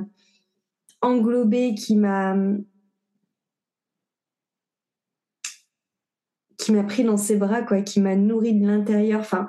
englobé, 1.01 1.75
qui 1.75 1.97
m'a 1.97 2.37
m'a 6.73 6.85
pris 6.85 7.05
dans 7.05 7.17
ses 7.17 7.37
bras, 7.37 7.63
quoi, 7.63 7.83
qui 7.83 8.01
m'a 8.01 8.17
nourri 8.17 8.55
de 8.55 8.67
l'intérieur. 8.67 9.21
Enfin, 9.21 9.47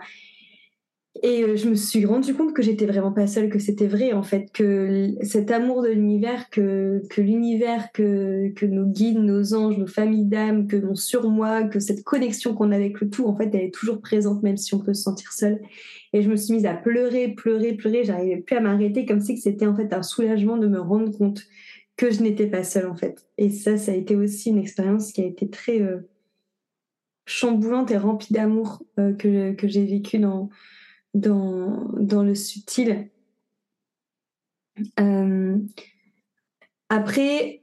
et 1.23 1.43
euh, 1.43 1.55
je 1.55 1.69
me 1.69 1.75
suis 1.75 2.05
rendu 2.05 2.33
compte 2.33 2.53
que 2.53 2.61
j'étais 2.61 2.85
vraiment 2.85 3.11
pas 3.11 3.27
seule, 3.27 3.49
que 3.49 3.59
c'était 3.59 3.87
vrai 3.87 4.13
en 4.13 4.23
fait, 4.23 4.47
que 4.53 5.13
cet 5.21 5.51
amour 5.51 5.83
de 5.83 5.89
l'univers, 5.89 6.49
que, 6.49 7.03
que 7.09 7.21
l'univers, 7.21 7.91
que, 7.91 8.49
que 8.55 8.65
nos 8.65 8.85
guides, 8.85 9.19
nos 9.19 9.53
anges, 9.53 9.77
nos 9.77 9.87
familles 9.87 10.25
d'âmes, 10.25 10.67
que 10.67 10.77
mon 10.77 10.95
surmoi, 10.95 11.63
que 11.63 11.79
cette 11.79 12.03
connexion 12.03 12.55
qu'on 12.55 12.71
a 12.71 12.75
avec 12.75 12.99
le 13.01 13.09
tout, 13.09 13.27
en 13.27 13.35
fait, 13.35 13.53
elle 13.53 13.65
est 13.65 13.73
toujours 13.73 14.01
présente, 14.01 14.41
même 14.41 14.57
si 14.57 14.73
on 14.73 14.79
peut 14.79 14.93
se 14.93 15.03
sentir 15.03 15.33
seul. 15.33 15.59
Et 16.13 16.21
je 16.21 16.29
me 16.29 16.35
suis 16.37 16.53
mise 16.53 16.65
à 16.65 16.73
pleurer, 16.73 17.27
pleurer, 17.29 17.73
pleurer. 17.73 18.03
J'arrivais 18.03 18.37
plus 18.37 18.55
à 18.55 18.61
m'arrêter, 18.61 19.05
comme 19.05 19.19
si 19.19 19.37
c'était 19.37 19.67
en 19.67 19.75
fait 19.75 19.93
un 19.93 20.03
soulagement 20.03 20.57
de 20.57 20.67
me 20.67 20.79
rendre 20.79 21.15
compte 21.15 21.43
que 21.97 22.09
je 22.09 22.23
n'étais 22.23 22.47
pas 22.47 22.63
seule 22.63 22.87
en 22.87 22.95
fait. 22.95 23.27
Et 23.37 23.49
ça, 23.49 23.77
ça 23.77 23.91
a 23.91 23.95
été 23.95 24.15
aussi 24.15 24.49
une 24.49 24.57
expérience 24.57 25.11
qui 25.11 25.21
a 25.21 25.25
été 25.25 25.49
très 25.49 25.81
euh, 25.81 26.09
chamboulante 27.31 27.91
et 27.91 27.97
remplie 27.97 28.33
d'amour 28.33 28.83
euh, 29.00 29.13
que, 29.13 29.53
que 29.53 29.67
j'ai 29.67 29.85
vécu 29.85 30.19
dans, 30.19 30.50
dans, 31.13 31.88
dans 31.97 32.23
le 32.23 32.35
subtil. 32.35 33.09
Euh, 35.00 35.57
après, 36.89 37.61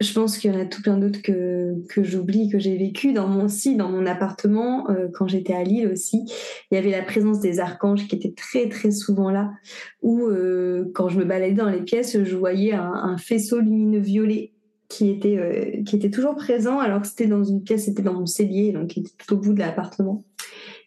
je 0.00 0.12
pense 0.14 0.38
qu'il 0.38 0.50
y 0.50 0.56
en 0.56 0.58
a 0.58 0.64
tout 0.64 0.80
plein 0.80 0.96
d'autres 0.96 1.20
que, 1.20 1.74
que 1.90 2.02
j'oublie, 2.02 2.48
que 2.48 2.58
j'ai 2.58 2.78
vécu 2.78 3.12
dans 3.12 3.28
mon 3.28 3.48
si, 3.48 3.76
dans 3.76 3.90
mon 3.90 4.06
appartement, 4.06 4.88
euh, 4.88 5.08
quand 5.12 5.28
j'étais 5.28 5.52
à 5.52 5.62
Lille 5.62 5.88
aussi. 5.92 6.24
Il 6.70 6.74
y 6.74 6.78
avait 6.78 6.90
la 6.90 7.02
présence 7.02 7.40
des 7.40 7.60
archanges 7.60 8.08
qui 8.08 8.16
étaient 8.16 8.32
très 8.32 8.70
très 8.70 8.92
souvent 8.92 9.30
là, 9.30 9.50
où 10.00 10.26
quand 10.94 11.10
je 11.10 11.18
me 11.18 11.24
baladais 11.24 11.52
dans 11.52 11.68
les 11.68 11.82
pièces, 11.82 12.24
je 12.24 12.36
voyais 12.36 12.72
un, 12.72 12.92
un 12.94 13.18
faisceau 13.18 13.60
lumineux 13.60 14.00
violet 14.00 14.52
qui 14.90 15.08
était, 15.08 15.38
euh, 15.38 15.82
qui 15.84 15.96
était 15.96 16.10
toujours 16.10 16.34
présent 16.34 16.80
alors 16.80 17.00
que 17.00 17.06
c'était 17.06 17.28
dans 17.28 17.44
une 17.44 17.62
pièce, 17.62 17.84
c'était 17.86 18.02
dans 18.02 18.12
mon 18.12 18.26
cellier, 18.26 18.72
donc 18.72 18.88
qui 18.88 19.00
était 19.00 19.12
tout 19.16 19.34
au 19.34 19.38
bout 19.38 19.54
de 19.54 19.60
l'appartement. 19.60 20.22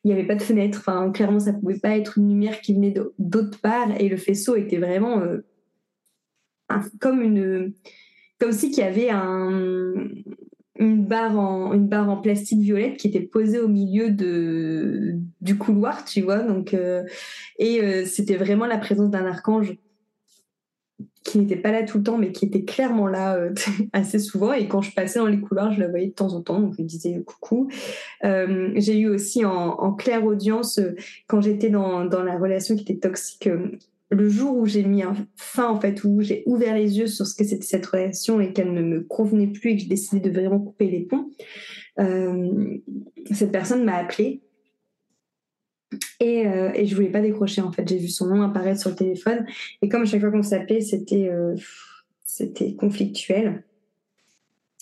Il 0.03 0.09
n'y 0.09 0.13
avait 0.13 0.27
pas 0.27 0.35
de 0.35 0.41
fenêtre, 0.41 0.79
enfin, 0.79 1.09
clairement, 1.11 1.39
ça 1.39 1.53
pouvait 1.53 1.79
pas 1.79 1.97
être 1.97 2.17
une 2.17 2.27
lumière 2.27 2.59
qui 2.59 2.73
venait 2.73 2.93
d'autre 3.17 3.59
part 3.61 3.89
et 3.99 4.09
le 4.09 4.17
faisceau 4.17 4.55
était 4.57 4.77
vraiment 4.77 5.21
euh, 5.21 5.39
comme 6.99 7.21
une. 7.21 7.73
Comme 8.39 8.51
si 8.51 8.71
qu'il 8.71 8.83
y 8.83 8.87
avait 8.87 9.09
un, 9.09 10.09
une 10.77 11.05
barre 11.05 11.39
en 11.39 11.71
une 11.71 11.87
barre 11.87 12.09
en 12.09 12.17
plastique 12.17 12.59
violette 12.59 12.97
qui 12.97 13.07
était 13.07 13.21
posée 13.21 13.59
au 13.59 13.69
milieu 13.69 14.09
de 14.09 15.15
du 15.39 15.57
couloir 15.57 16.03
tu 16.03 16.21
vois 16.21 16.39
donc 16.39 16.73
euh, 16.73 17.03
et 17.57 18.05
c'était 18.05 18.35
vraiment 18.35 18.65
la 18.65 18.79
présence 18.79 19.11
d'un 19.11 19.25
archange 19.25 19.77
qui 21.23 21.39
n'était 21.39 21.55
pas 21.55 21.71
là 21.71 21.83
tout 21.83 21.97
le 21.99 22.03
temps, 22.03 22.17
mais 22.17 22.31
qui 22.31 22.45
était 22.45 22.63
clairement 22.63 23.07
là 23.07 23.35
euh, 23.35 23.53
assez 23.93 24.19
souvent. 24.19 24.53
Et 24.53 24.67
quand 24.67 24.81
je 24.81 24.93
passais 24.93 25.19
dans 25.19 25.27
les 25.27 25.39
couloirs, 25.39 25.71
je 25.71 25.79
la 25.79 25.87
voyais 25.87 26.07
de 26.07 26.13
temps 26.13 26.33
en 26.33 26.41
temps, 26.41 26.59
donc 26.59 26.73
je 26.73 26.77
lui 26.77 26.85
disais 26.85 27.21
coucou. 27.25 27.69
Euh, 28.23 28.71
j'ai 28.75 28.99
eu 28.99 29.07
aussi 29.07 29.45
en, 29.45 29.93
claire 29.93 30.25
audience, 30.25 30.79
euh, 30.79 30.95
quand 31.27 31.41
j'étais 31.41 31.69
dans, 31.69 32.05
dans, 32.05 32.23
la 32.23 32.37
relation 32.37 32.75
qui 32.75 32.83
était 32.83 32.97
toxique, 32.97 33.49
le 34.09 34.29
jour 34.29 34.57
où 34.57 34.65
j'ai 34.65 34.83
mis 34.83 35.03
fin, 35.35 35.67
en 35.69 35.79
fait, 35.79 36.03
où 36.03 36.21
j'ai 36.21 36.43
ouvert 36.45 36.75
les 36.75 36.99
yeux 36.99 37.07
sur 37.07 37.25
ce 37.25 37.35
que 37.35 37.43
c'était 37.43 37.65
cette 37.65 37.85
relation 37.85 38.39
et 38.39 38.53
qu'elle 38.53 38.73
ne 38.73 38.81
me 38.81 39.01
convenait 39.01 39.47
plus 39.47 39.71
et 39.71 39.75
que 39.75 39.81
j'ai 39.81 39.87
décidé 39.87 40.19
de 40.19 40.29
vraiment 40.29 40.59
couper 40.59 40.89
les 40.89 41.01
ponts, 41.01 41.29
cette 43.31 43.51
personne 43.51 43.83
m'a 43.83 43.95
appelée 43.95 44.41
et, 46.23 46.47
euh, 46.47 46.71
et 46.73 46.85
je 46.85 46.95
voulais 46.95 47.09
pas 47.09 47.21
décrocher 47.21 47.61
en 47.61 47.71
fait. 47.71 47.87
J'ai 47.87 47.97
vu 47.97 48.07
son 48.07 48.27
nom 48.27 48.41
apparaître 48.41 48.79
sur 48.79 48.89
le 48.89 48.95
téléphone 48.95 49.45
et 49.81 49.89
comme 49.89 50.03
à 50.03 50.05
chaque 50.05 50.21
fois 50.21 50.31
qu'on 50.31 50.41
s'appelait, 50.41 50.79
c'était 50.79 51.29
euh, 51.29 51.55
c'était 52.23 52.75
conflictuel. 52.75 53.63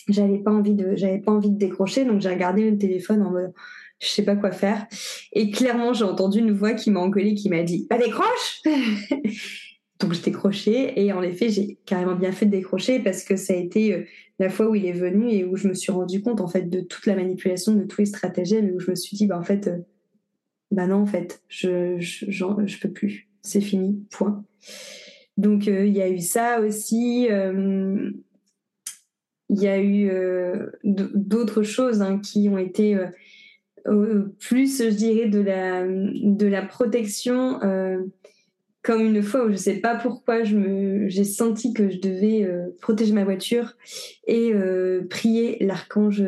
J'avais 0.07 0.37
pas 0.37 0.51
envie 0.51 0.75
de 0.75 0.95
j'avais 0.95 1.19
pas 1.19 1.31
envie 1.31 1.49
de 1.49 1.57
décrocher 1.57 2.05
donc 2.05 2.21
j'ai 2.21 2.29
regardé 2.29 2.69
le 2.69 2.77
téléphone 2.77 3.23
en 3.23 3.31
mode 3.31 3.53
je 3.99 4.07
sais 4.07 4.23
pas 4.23 4.35
quoi 4.35 4.51
faire 4.51 4.87
et 5.31 5.51
clairement 5.51 5.93
j'ai 5.93 6.05
entendu 6.05 6.39
une 6.39 6.51
voix 6.51 6.73
qui 6.73 6.89
m'a 6.89 6.99
engueulée 6.99 7.35
qui 7.35 7.49
m'a 7.49 7.61
dit 7.61 7.85
"Pas 7.87 7.97
bah, 7.97 8.05
décroche." 8.05 8.61
donc 9.99 10.13
je 10.13 10.21
décroché 10.21 10.99
et 10.99 11.13
en 11.13 11.21
effet 11.21 11.49
j'ai 11.49 11.77
carrément 11.85 12.15
bien 12.15 12.31
fait 12.31 12.47
de 12.47 12.51
décrocher 12.51 12.99
parce 12.99 13.23
que 13.23 13.35
ça 13.35 13.53
a 13.53 13.57
été 13.57 13.93
euh, 13.93 14.03
la 14.39 14.49
fois 14.49 14.69
où 14.69 14.75
il 14.75 14.87
est 14.87 14.91
venu 14.91 15.31
et 15.31 15.45
où 15.45 15.55
je 15.55 15.67
me 15.67 15.75
suis 15.75 15.91
rendu 15.91 16.21
compte 16.21 16.41
en 16.41 16.47
fait 16.47 16.67
de 16.67 16.81
toute 16.81 17.05
la 17.05 17.15
manipulation 17.15 17.73
de 17.73 17.83
tous 17.83 18.01
les 18.01 18.07
stratagèmes 18.07 18.69
et 18.69 18.71
où 18.71 18.79
je 18.79 18.89
me 18.89 18.95
suis 18.95 19.15
dit 19.15 19.27
bah 19.27 19.37
en 19.37 19.43
fait 19.43 19.69
bah 20.71 20.87
non, 20.87 21.01
en 21.01 21.05
fait, 21.05 21.43
je, 21.49 21.97
je, 21.99 22.79
peux 22.79 22.91
plus. 22.91 23.27
C'est 23.41 23.61
fini, 23.61 24.05
point. 24.09 24.43
Donc, 25.37 25.67
euh, 25.67 25.85
il 25.85 25.93
y 25.93 26.01
a 26.01 26.09
eu 26.09 26.19
ça 26.19 26.61
aussi. 26.61 27.27
Euh, 27.29 28.09
il 29.49 29.61
y 29.61 29.67
a 29.67 29.81
eu 29.81 30.09
euh, 30.09 30.67
d'autres 30.83 31.61
choses 31.61 32.01
hein, 32.01 32.19
qui 32.19 32.47
ont 32.47 32.57
été 32.57 32.97
plus, 34.39 34.77
je 34.81 34.95
dirais, 34.95 35.27
de 35.27 35.41
la, 35.41 35.85
de 35.85 36.47
la 36.47 36.61
protection. 36.61 37.59
comme 38.81 39.01
une 39.01 39.21
fois 39.21 39.43
où 39.43 39.47
je 39.47 39.53
ne 39.53 39.57
sais 39.57 39.79
pas 39.79 39.95
pourquoi 39.95 40.43
j'ai 40.43 41.23
senti 41.25 41.73
que 41.73 41.89
je 41.89 41.99
devais 41.99 42.49
protéger 42.79 43.11
ma 43.11 43.25
voiture 43.25 43.75
et 44.25 44.53
prier 45.09 45.57
l'archange 45.59 46.23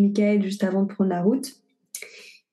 Michael 0.00 0.42
juste 0.42 0.64
avant 0.64 0.82
de 0.82 0.88
prendre 0.88 1.10
la 1.10 1.22
route. 1.22 1.59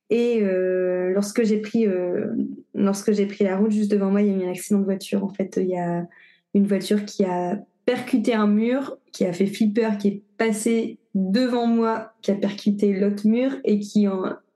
Et 0.10 0.40
euh, 0.42 1.12
lorsque 1.12 1.44
j'ai 1.44 1.60
pris, 1.60 1.86
euh, 1.86 2.28
pris 2.74 3.44
la 3.44 3.58
route 3.58 3.72
juste 3.72 3.92
devant 3.92 4.10
moi, 4.10 4.22
il 4.22 4.28
y 4.28 4.32
a 4.32 4.38
eu 4.38 4.48
un 4.48 4.52
accident 4.52 4.80
de 4.80 4.86
voiture. 4.86 5.24
En 5.24 5.30
fait, 5.30 5.60
il 5.62 5.68
y 5.68 5.78
a 5.78 6.08
une 6.54 6.66
voiture 6.66 7.04
qui 7.06 7.26
a 7.26 7.60
percuté 7.86 8.34
un 8.34 8.48
mur, 8.48 8.98
qui 9.12 9.26
a 9.26 9.34
fait 9.34 9.46
flipper, 9.46 9.98
qui 10.00 10.08
est 10.08 10.22
passé 10.38 10.98
devant 11.14 11.68
moi, 11.68 12.14
qui 12.22 12.32
a 12.32 12.36
percuté 12.36 12.94
l'autre 12.94 13.28
mur 13.28 13.58
et 13.64 13.80
qui 13.80 14.08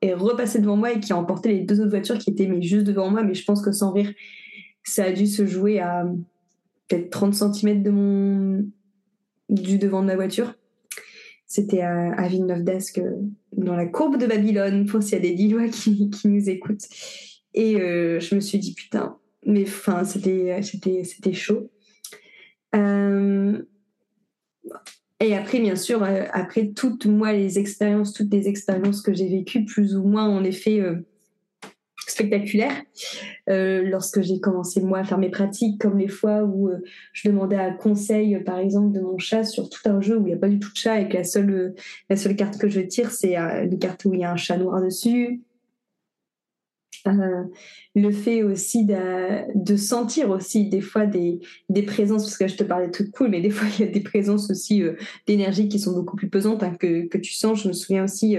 est 0.01 0.13
repassé 0.13 0.59
devant 0.59 0.77
moi 0.77 0.93
et 0.93 0.99
qui 0.99 1.11
a 1.13 1.17
emporté 1.17 1.49
les 1.49 1.61
deux 1.61 1.81
autres 1.81 1.89
voitures 1.89 2.17
qui 2.17 2.29
étaient 2.29 2.49
juste 2.61 2.85
devant 2.85 3.09
moi. 3.09 3.23
Mais 3.23 3.33
je 3.33 3.43
pense 3.43 3.61
que 3.61 3.71
sans 3.71 3.91
rire, 3.91 4.11
ça 4.83 5.05
a 5.05 5.11
dû 5.11 5.27
se 5.27 5.45
jouer 5.45 5.79
à 5.79 6.05
peut-être 6.87 7.09
30 7.09 7.33
cm 7.33 8.63
du 9.49 9.77
devant 9.77 10.01
de 10.01 10.07
ma 10.07 10.15
voiture. 10.15 10.53
C'était 11.51 11.81
à, 11.81 12.29
Villeneuve 12.29 12.63
d'Ascq, 12.63 13.01
dans 13.51 13.75
la 13.75 13.85
courbe 13.85 14.17
de 14.17 14.25
Babylone, 14.25 14.85
pour 14.85 15.03
s'il 15.03 15.15
y 15.15 15.15
a 15.17 15.19
des 15.19 15.33
Lillois 15.33 15.67
qui, 15.67 16.09
nous 16.23 16.49
écoutent. 16.49 16.87
Et 17.53 17.75
euh, 17.75 18.21
je 18.21 18.35
me 18.35 18.39
suis 18.39 18.57
dit, 18.57 18.73
putain, 18.73 19.17
mais 19.45 19.63
enfin, 19.63 20.05
c'était, 20.05 20.61
chaud. 21.33 21.69
Euh, 22.73 23.61
et 25.19 25.35
après, 25.35 25.59
bien 25.59 25.75
sûr, 25.75 26.03
euh, 26.03 26.23
après 26.31 26.69
toutes 26.69 27.05
moi 27.05 27.33
les 27.33 27.59
expériences, 27.59 28.13
toutes 28.13 28.31
les 28.31 28.47
expériences 28.47 29.01
que 29.01 29.13
j'ai 29.13 29.27
vécues, 29.27 29.65
plus 29.65 29.97
ou 29.97 30.03
moins 30.03 30.29
en 30.29 30.45
effet 30.45 30.81
spectaculaire. 32.21 32.73
Euh, 33.49 33.81
lorsque 33.83 34.21
j'ai 34.21 34.39
commencé 34.39 34.81
moi 34.81 34.99
à 34.99 35.03
faire 35.03 35.17
mes 35.17 35.29
pratiques, 35.29 35.81
comme 35.81 35.97
les 35.97 36.07
fois 36.07 36.43
où 36.43 36.69
euh, 36.69 36.77
je 37.13 37.29
demandais 37.29 37.57
un 37.57 37.73
conseil, 37.73 38.39
par 38.43 38.59
exemple, 38.59 38.93
de 38.93 39.01
mon 39.01 39.17
chat 39.17 39.43
sur 39.43 39.69
tout 39.69 39.89
un 39.89 40.01
jeu 40.01 40.17
où 40.17 40.21
il 40.21 40.29
n'y 40.29 40.33
a 40.33 40.37
pas 40.37 40.49
du 40.49 40.59
tout 40.59 40.71
de 40.71 40.77
chat 40.77 40.99
et 40.99 41.09
que 41.09 41.17
la 41.17 41.23
seule, 41.23 41.73
la 42.09 42.15
seule 42.15 42.35
carte 42.35 42.57
que 42.57 42.69
je 42.69 42.81
tire, 42.81 43.11
c'est 43.11 43.35
une 43.35 43.79
carte 43.79 44.05
où 44.05 44.13
il 44.13 44.21
y 44.21 44.23
a 44.23 44.31
un 44.31 44.37
chat 44.37 44.57
noir 44.57 44.81
dessus. 44.81 45.41
Euh, 47.07 47.43
le 47.93 48.11
fait 48.11 48.43
aussi 48.43 48.85
de, 48.85 49.75
sentir 49.75 50.29
aussi 50.29 50.69
des 50.69 50.81
fois 50.81 51.05
des, 51.05 51.39
présences, 51.85 52.23
parce 52.23 52.37
que 52.37 52.47
je 52.47 52.55
te 52.55 52.63
parlais 52.63 52.87
de 52.87 52.91
trucs 52.91 53.11
cool, 53.11 53.29
mais 53.29 53.41
des 53.41 53.49
fois 53.51 53.67
il 53.77 53.85
y 53.85 53.87
a 53.87 53.91
des 53.91 54.01
présences 54.01 54.49
aussi 54.49 54.81
euh, 54.81 54.93
d'énergie 55.27 55.67
qui 55.67 55.79
sont 55.79 55.93
beaucoup 55.93 56.15
plus 56.15 56.29
pesantes 56.29 56.63
hein, 56.63 56.75
que, 56.79 57.07
que, 57.07 57.17
tu 57.17 57.33
sens. 57.33 57.63
Je 57.63 57.67
me 57.67 57.73
souviens 57.73 58.05
aussi 58.05 58.37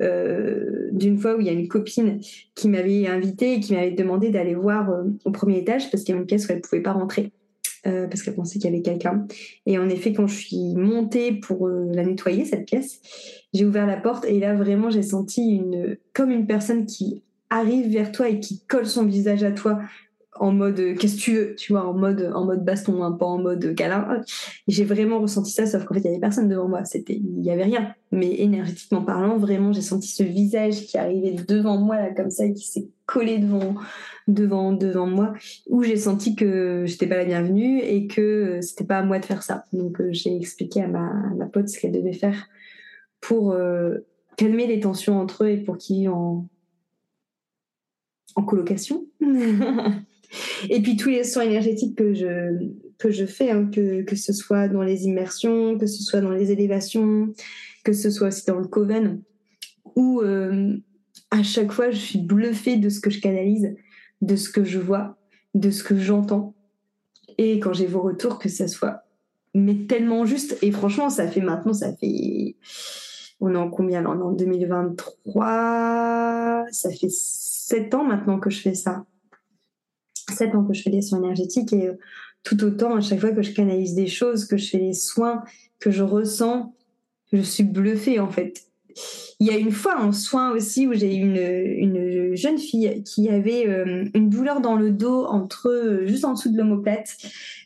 euh, 0.00 0.88
d'une 0.92 1.18
fois 1.18 1.36
où 1.36 1.40
il 1.40 1.46
y 1.46 1.50
a 1.50 1.52
une 1.52 1.68
copine 1.68 2.20
qui 2.54 2.68
m'avait 2.68 3.06
invitée 3.06 3.54
et 3.54 3.60
qui 3.60 3.74
m'avait 3.74 3.90
demandé 3.90 4.30
d'aller 4.30 4.54
voir 4.54 4.90
au 5.24 5.30
premier 5.30 5.58
étage 5.58 5.90
parce 5.90 6.04
qu'il 6.04 6.14
y 6.14 6.18
a 6.18 6.20
une 6.20 6.26
pièce 6.26 6.46
où 6.46 6.52
elle 6.52 6.58
ne 6.58 6.62
pouvait 6.62 6.82
pas 6.82 6.92
rentrer. 6.92 7.32
parce 7.84 8.22
qu'elle 8.22 8.34
pensait 8.34 8.58
qu'il 8.58 8.70
y 8.70 8.74
avait 8.74 8.82
quelqu'un. 8.82 9.26
Et 9.66 9.78
en 9.78 9.88
effet, 9.88 10.12
quand 10.12 10.26
je 10.26 10.36
suis 10.36 10.74
montée 10.74 11.32
pour 11.32 11.68
la 11.68 12.04
nettoyer, 12.04 12.44
cette 12.44 12.66
pièce, 12.66 13.00
j'ai 13.52 13.64
ouvert 13.64 13.86
la 13.86 13.96
porte 13.96 14.24
et 14.24 14.38
là, 14.40 14.54
vraiment, 14.54 14.90
j'ai 14.90 15.02
senti 15.02 15.56
une, 15.56 15.96
comme 16.12 16.30
une 16.30 16.46
personne 16.46 16.86
qui 16.86 17.22
arrive 17.50 17.90
vers 17.92 18.12
toi 18.12 18.28
et 18.28 18.40
qui 18.40 18.64
colle 18.66 18.86
son 18.86 19.04
visage 19.04 19.42
à 19.42 19.52
toi 19.52 19.80
en 20.40 20.52
mode 20.52 20.78
euh, 20.80 20.94
qu'est-ce 20.94 21.16
que 21.16 21.20
tu 21.20 21.32
veux, 21.34 21.54
tu 21.54 21.72
vois, 21.72 21.86
en 21.86 21.94
mode 21.94 22.30
en 22.34 22.44
mode 22.44 22.64
baston, 22.64 23.02
hein, 23.02 23.12
pas 23.12 23.26
en 23.26 23.38
mode 23.38 23.74
câlin. 23.74 24.20
J'ai 24.66 24.84
vraiment 24.84 25.20
ressenti 25.20 25.50
ça, 25.50 25.66
sauf 25.66 25.84
qu'en 25.84 25.94
fait 25.94 26.00
il 26.00 26.06
y 26.06 26.08
avait 26.08 26.20
personne 26.20 26.48
devant 26.48 26.68
moi, 26.68 26.84
c'était 26.84 27.14
il 27.14 27.42
y 27.42 27.50
avait 27.50 27.64
rien. 27.64 27.94
Mais 28.12 28.40
énergétiquement 28.40 29.02
parlant, 29.02 29.38
vraiment 29.38 29.72
j'ai 29.72 29.82
senti 29.82 30.08
ce 30.08 30.22
visage 30.22 30.86
qui 30.86 30.98
arrivait 30.98 31.32
devant 31.32 31.78
moi 31.78 31.96
là 31.96 32.14
comme 32.14 32.30
ça 32.30 32.44
et 32.44 32.52
qui 32.52 32.66
s'est 32.66 32.88
collé 33.06 33.38
devant 33.38 33.74
devant 34.26 34.72
devant 34.72 35.06
moi, 35.06 35.32
où 35.68 35.82
j'ai 35.82 35.96
senti 35.96 36.36
que 36.36 36.84
j'étais 36.86 37.06
pas 37.06 37.16
la 37.16 37.24
bienvenue 37.24 37.80
et 37.80 38.06
que 38.06 38.20
euh, 38.20 38.60
c'était 38.62 38.84
pas 38.84 38.98
à 38.98 39.02
moi 39.02 39.18
de 39.18 39.24
faire 39.24 39.42
ça. 39.42 39.64
Donc 39.72 40.00
euh, 40.00 40.08
j'ai 40.12 40.36
expliqué 40.36 40.82
à 40.82 40.88
ma, 40.88 41.10
ma 41.36 41.46
pote 41.46 41.68
ce 41.68 41.78
qu'elle 41.80 41.92
devait 41.92 42.12
faire 42.12 42.48
pour 43.20 43.56
calmer 44.36 44.68
les 44.68 44.78
tensions 44.78 45.18
entre 45.18 45.42
eux 45.42 45.48
et 45.48 45.56
pour 45.56 45.76
qu'ils 45.76 46.08
en 46.08 46.46
en 48.38 48.42
colocation. 48.42 49.06
et 50.70 50.80
puis 50.80 50.96
tous 50.96 51.08
les 51.08 51.24
soins 51.24 51.44
énergétiques 51.44 51.96
que 51.96 52.14
je, 52.14 52.70
que 52.98 53.10
je 53.10 53.26
fais, 53.26 53.50
hein, 53.50 53.68
que, 53.72 54.02
que 54.02 54.16
ce 54.16 54.32
soit 54.32 54.68
dans 54.68 54.82
les 54.82 55.06
immersions, 55.06 55.76
que 55.76 55.86
ce 55.86 56.02
soit 56.02 56.20
dans 56.20 56.30
les 56.30 56.52
élévations, 56.52 57.32
que 57.84 57.92
ce 57.92 58.10
soit 58.10 58.28
aussi 58.28 58.46
dans 58.46 58.58
le 58.58 58.68
coven, 58.68 59.20
où 59.96 60.20
euh, 60.20 60.76
à 61.30 61.42
chaque 61.42 61.72
fois 61.72 61.90
je 61.90 61.98
suis 61.98 62.20
bluffée 62.20 62.76
de 62.76 62.88
ce 62.88 63.00
que 63.00 63.10
je 63.10 63.20
canalise, 63.20 63.74
de 64.22 64.36
ce 64.36 64.50
que 64.50 64.64
je 64.64 64.78
vois, 64.78 65.18
de 65.54 65.70
ce 65.70 65.82
que 65.82 65.96
j'entends. 65.96 66.54
Et 67.38 67.60
quand 67.60 67.72
j'ai 67.72 67.86
vos 67.86 68.02
retours, 68.02 68.38
que 68.38 68.48
ça 68.48 68.68
soit 68.68 69.04
mais 69.54 69.86
tellement 69.86 70.24
juste. 70.24 70.56
Et 70.62 70.70
franchement, 70.70 71.10
ça 71.10 71.28
fait 71.28 71.40
maintenant, 71.40 71.74
ça 71.74 71.92
fait. 71.96 72.54
On 73.40 73.54
est 73.54 73.58
en 73.58 73.70
combien 73.70 74.02
là 74.02 74.10
On 74.10 74.18
est 74.18 74.22
en 74.22 74.32
2023. 74.32 76.66
Ça 76.70 76.90
fait 76.90 77.08
sept 77.68 77.94
ans 77.94 78.04
maintenant 78.04 78.40
que 78.40 78.48
je 78.48 78.60
fais 78.60 78.74
ça. 78.74 79.04
Sept 80.32 80.54
ans 80.54 80.64
que 80.64 80.72
je 80.72 80.82
fais 80.82 80.90
des 80.90 81.02
soins 81.02 81.18
énergétiques 81.18 81.72
et 81.74 81.88
euh, 81.88 81.98
tout 82.42 82.62
autant 82.64 82.96
à 82.96 83.02
chaque 83.02 83.20
fois 83.20 83.32
que 83.32 83.42
je 83.42 83.52
canalise 83.52 83.94
des 83.94 84.06
choses, 84.06 84.46
que 84.46 84.56
je 84.56 84.70
fais 84.70 84.78
les 84.78 84.94
soins, 84.94 85.44
que 85.78 85.90
je 85.90 86.02
ressens, 86.02 86.74
je 87.30 87.42
suis 87.42 87.64
bluffée 87.64 88.20
en 88.20 88.30
fait. 88.30 88.67
Il 89.40 89.46
y 89.46 89.50
a 89.50 89.56
une 89.56 89.70
fois 89.70 90.00
en 90.00 90.10
soin 90.10 90.50
aussi 90.50 90.88
où 90.88 90.94
j'ai 90.94 91.14
une, 91.14 91.36
une 91.36 92.34
jeune 92.34 92.58
fille 92.58 93.04
qui 93.04 93.28
avait 93.28 93.68
euh, 93.68 94.04
une 94.14 94.30
douleur 94.30 94.60
dans 94.60 94.74
le 94.74 94.90
dos 94.90 95.26
entre 95.26 96.02
juste 96.06 96.24
en 96.24 96.32
dessous 96.32 96.50
de 96.50 96.56
l'omoplate 96.56 97.16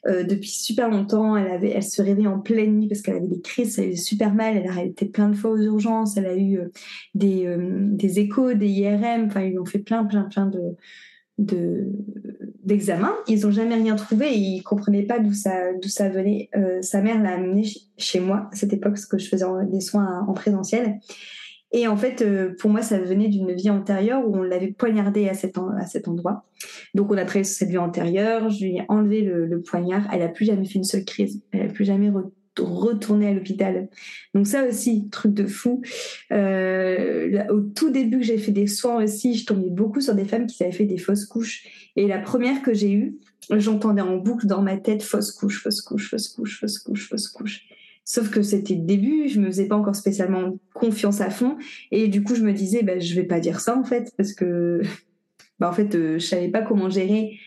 euh, 0.06 0.22
depuis 0.22 0.50
super 0.50 0.90
longtemps. 0.90 1.34
Elle 1.34 1.50
avait, 1.50 1.70
elle 1.70 1.82
se 1.82 2.02
réveillait 2.02 2.28
en 2.28 2.40
pleine 2.40 2.76
nuit 2.76 2.88
parce 2.88 3.00
qu'elle 3.00 3.16
avait 3.16 3.26
des 3.26 3.40
crises, 3.40 3.76
ça 3.76 3.82
avait 3.82 3.96
super 3.96 4.34
mal. 4.34 4.56
Elle 4.56 4.70
a 4.70 4.84
été 4.84 5.06
plein 5.06 5.30
de 5.30 5.34
fois 5.34 5.50
aux 5.50 5.58
urgences. 5.58 6.16
Elle 6.18 6.26
a 6.26 6.36
eu 6.36 6.58
euh, 6.58 6.68
des, 7.14 7.56
des 7.58 8.18
échos, 8.18 8.52
des 8.52 8.68
IRM. 8.68 9.26
Enfin, 9.26 9.42
ils 9.42 9.58
ont 9.58 9.64
fait 9.64 9.78
plein, 9.78 10.04
plein, 10.04 10.24
plein 10.24 10.46
de 10.46 10.76
d'examen. 12.62 13.12
ils 13.28 13.42
n'ont 13.42 13.50
jamais 13.50 13.74
rien 13.74 13.96
trouvé 13.96 14.28
et 14.28 14.36
ils 14.36 14.62
comprenaient 14.62 15.02
pas 15.02 15.18
d'où 15.18 15.32
ça, 15.32 16.08
venait. 16.08 16.48
sa 16.80 17.00
mère 17.00 17.20
l'a 17.22 17.34
amené 17.34 17.64
chez 17.96 18.20
moi 18.20 18.48
à 18.52 18.56
cette 18.56 18.72
époque, 18.72 18.92
parce 18.92 19.06
que 19.06 19.18
je 19.18 19.28
faisais 19.28 19.46
des 19.70 19.80
soins 19.80 20.24
en 20.28 20.32
présentiel. 20.32 20.98
Et 21.72 21.88
en 21.88 21.96
fait, 21.96 22.20
euh, 22.20 22.54
pour 22.58 22.70
moi, 22.70 22.82
ça 22.82 22.98
venait 22.98 23.28
d'une 23.28 23.52
vie 23.52 23.70
antérieure 23.70 24.28
où 24.28 24.36
on 24.36 24.42
l'avait 24.42 24.72
poignardée 24.72 25.28
à 25.28 25.34
cet, 25.34 25.56
endroit. 26.06 26.44
Donc, 26.94 27.10
on 27.10 27.16
a 27.16 27.24
travaillé 27.24 27.44
sur 27.44 27.56
cette 27.56 27.70
vie 27.70 27.78
antérieure. 27.78 28.50
Je 28.50 28.64
lui 28.64 28.76
ai 28.76 28.84
enlevé 28.88 29.22
le, 29.22 29.60
poignard. 29.62 30.06
Elle 30.12 30.22
a 30.22 30.28
plus 30.28 30.44
jamais 30.44 30.66
fait 30.66 30.74
une 30.74 30.84
seule 30.84 31.04
crise. 31.04 31.42
Elle 31.50 31.62
a 31.62 31.72
plus 31.72 31.86
jamais 31.86 32.12
retourné 32.58 33.28
à 33.28 33.32
l'hôpital. 33.32 33.88
Donc 34.34 34.46
ça 34.46 34.64
aussi, 34.64 35.08
truc 35.08 35.32
de 35.32 35.46
fou. 35.46 35.80
Euh, 36.32 37.42
au 37.48 37.60
tout 37.60 37.88
début 37.88 38.18
que 38.18 38.26
j'ai 38.26 38.36
fait 38.36 38.52
des 38.52 38.66
soins 38.66 39.02
aussi, 39.02 39.34
je 39.34 39.46
tombais 39.46 39.70
beaucoup 39.70 40.02
sur 40.02 40.14
des 40.14 40.26
femmes 40.26 40.46
qui 40.46 40.62
avaient 40.62 40.72
fait 40.72 40.84
des 40.84 40.98
fausses 40.98 41.24
couches. 41.24 41.81
Et 41.96 42.06
la 42.06 42.18
première 42.18 42.62
que 42.62 42.72
j'ai 42.72 42.92
eue, 42.92 43.18
j'entendais 43.50 44.02
en 44.02 44.16
boucle 44.16 44.46
dans 44.46 44.62
ma 44.62 44.76
tête 44.76 45.02
fausse 45.02 45.32
couche, 45.32 45.62
fausse 45.62 45.82
couche, 45.82 46.10
fausse 46.10 46.28
couche, 46.28 46.60
fausse 46.60 46.78
couche, 46.78 47.08
fausse 47.08 47.28
couche. 47.28 47.66
Sauf 48.04 48.30
que 48.30 48.42
c'était 48.42 48.74
le 48.74 48.82
début, 48.82 49.28
je 49.28 49.40
me 49.40 49.46
faisais 49.46 49.68
pas 49.68 49.76
encore 49.76 49.94
spécialement 49.94 50.58
confiance 50.74 51.20
à 51.20 51.30
fond, 51.30 51.56
et 51.92 52.08
du 52.08 52.24
coup 52.24 52.34
je 52.34 52.42
me 52.42 52.52
disais, 52.52 52.82
bah, 52.82 52.98
je 52.98 53.14
vais 53.14 53.24
pas 53.24 53.38
dire 53.38 53.60
ça 53.60 53.78
en 53.78 53.84
fait, 53.84 54.12
parce 54.16 54.32
que, 54.32 54.80
bah, 55.60 55.68
en 55.68 55.72
fait, 55.72 55.94
euh, 55.94 56.18
je 56.18 56.26
savais 56.26 56.48
pas 56.48 56.62
comment 56.62 56.90
gérer 56.90 57.38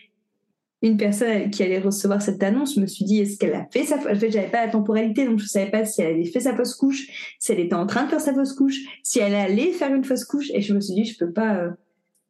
une 0.82 0.96
personne 0.96 1.50
qui 1.50 1.62
allait 1.62 1.78
recevoir 1.78 2.22
cette 2.22 2.42
annonce. 2.42 2.76
Je 2.76 2.80
me 2.80 2.86
suis 2.86 3.04
dit, 3.04 3.18
est-ce 3.20 3.38
qu'elle 3.38 3.54
a 3.54 3.66
fait 3.70 3.84
sa, 3.84 3.96
en 3.96 4.14
fait, 4.14 4.30
j'avais 4.30 4.50
pas 4.50 4.64
la 4.64 4.70
temporalité, 4.70 5.26
donc 5.26 5.40
je 5.40 5.46
savais 5.46 5.70
pas 5.70 5.84
si 5.84 6.00
elle 6.02 6.14
avait 6.14 6.24
fait 6.24 6.40
sa 6.40 6.54
fausse 6.54 6.74
couche, 6.74 7.36
si 7.38 7.52
elle 7.52 7.60
était 7.60 7.74
en 7.74 7.86
train 7.86 8.04
de 8.04 8.10
faire 8.10 8.20
sa 8.20 8.34
fausse 8.34 8.52
couche, 8.52 8.78
si 9.02 9.18
elle 9.18 9.34
allait 9.34 9.72
faire 9.72 9.94
une 9.94 10.04
fausse 10.04 10.24
couche, 10.24 10.50
et 10.54 10.60
je 10.60 10.74
me 10.74 10.80
suis 10.80 10.94
dit, 10.94 11.04
je 11.04 11.18
peux 11.18 11.32
pas, 11.32 11.56
euh, 11.56 11.70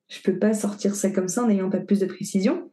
je 0.08 0.20
peux 0.20 0.38
pas 0.38 0.54
sortir 0.54 0.94
ça 0.94 1.10
comme 1.10 1.28
ça 1.28 1.42
en 1.42 1.48
n'ayant 1.48 1.70
pas 1.70 1.80
plus 1.80 2.00
de 2.00 2.06
précision. 2.06 2.70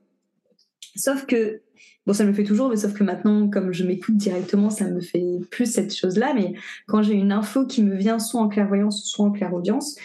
Sauf 0.95 1.25
que 1.25 1.61
Bon, 2.05 2.11
ça 2.11 2.25
me 2.25 2.33
fait 2.33 2.43
toujours, 2.43 2.69
mais 2.69 2.75
sauf 2.75 2.93
que 2.93 3.03
maintenant, 3.03 3.49
comme 3.49 3.71
je 3.71 3.85
m'écoute 3.85 4.17
directement, 4.17 4.69
ça 4.69 4.89
me 4.89 4.99
fait 4.99 5.39
plus 5.49 5.65
cette 5.65 5.95
chose-là. 5.95 6.33
Mais 6.33 6.53
quand 6.85 7.01
j'ai 7.01 7.13
une 7.13 7.31
info 7.31 7.65
qui 7.65 7.81
me 7.81 7.95
vient 7.95 8.19
soit 8.19 8.41
en 8.41 8.49
clairvoyance, 8.49 9.05
soit 9.05 9.25
en 9.25 9.31
clairaudience, 9.31 9.95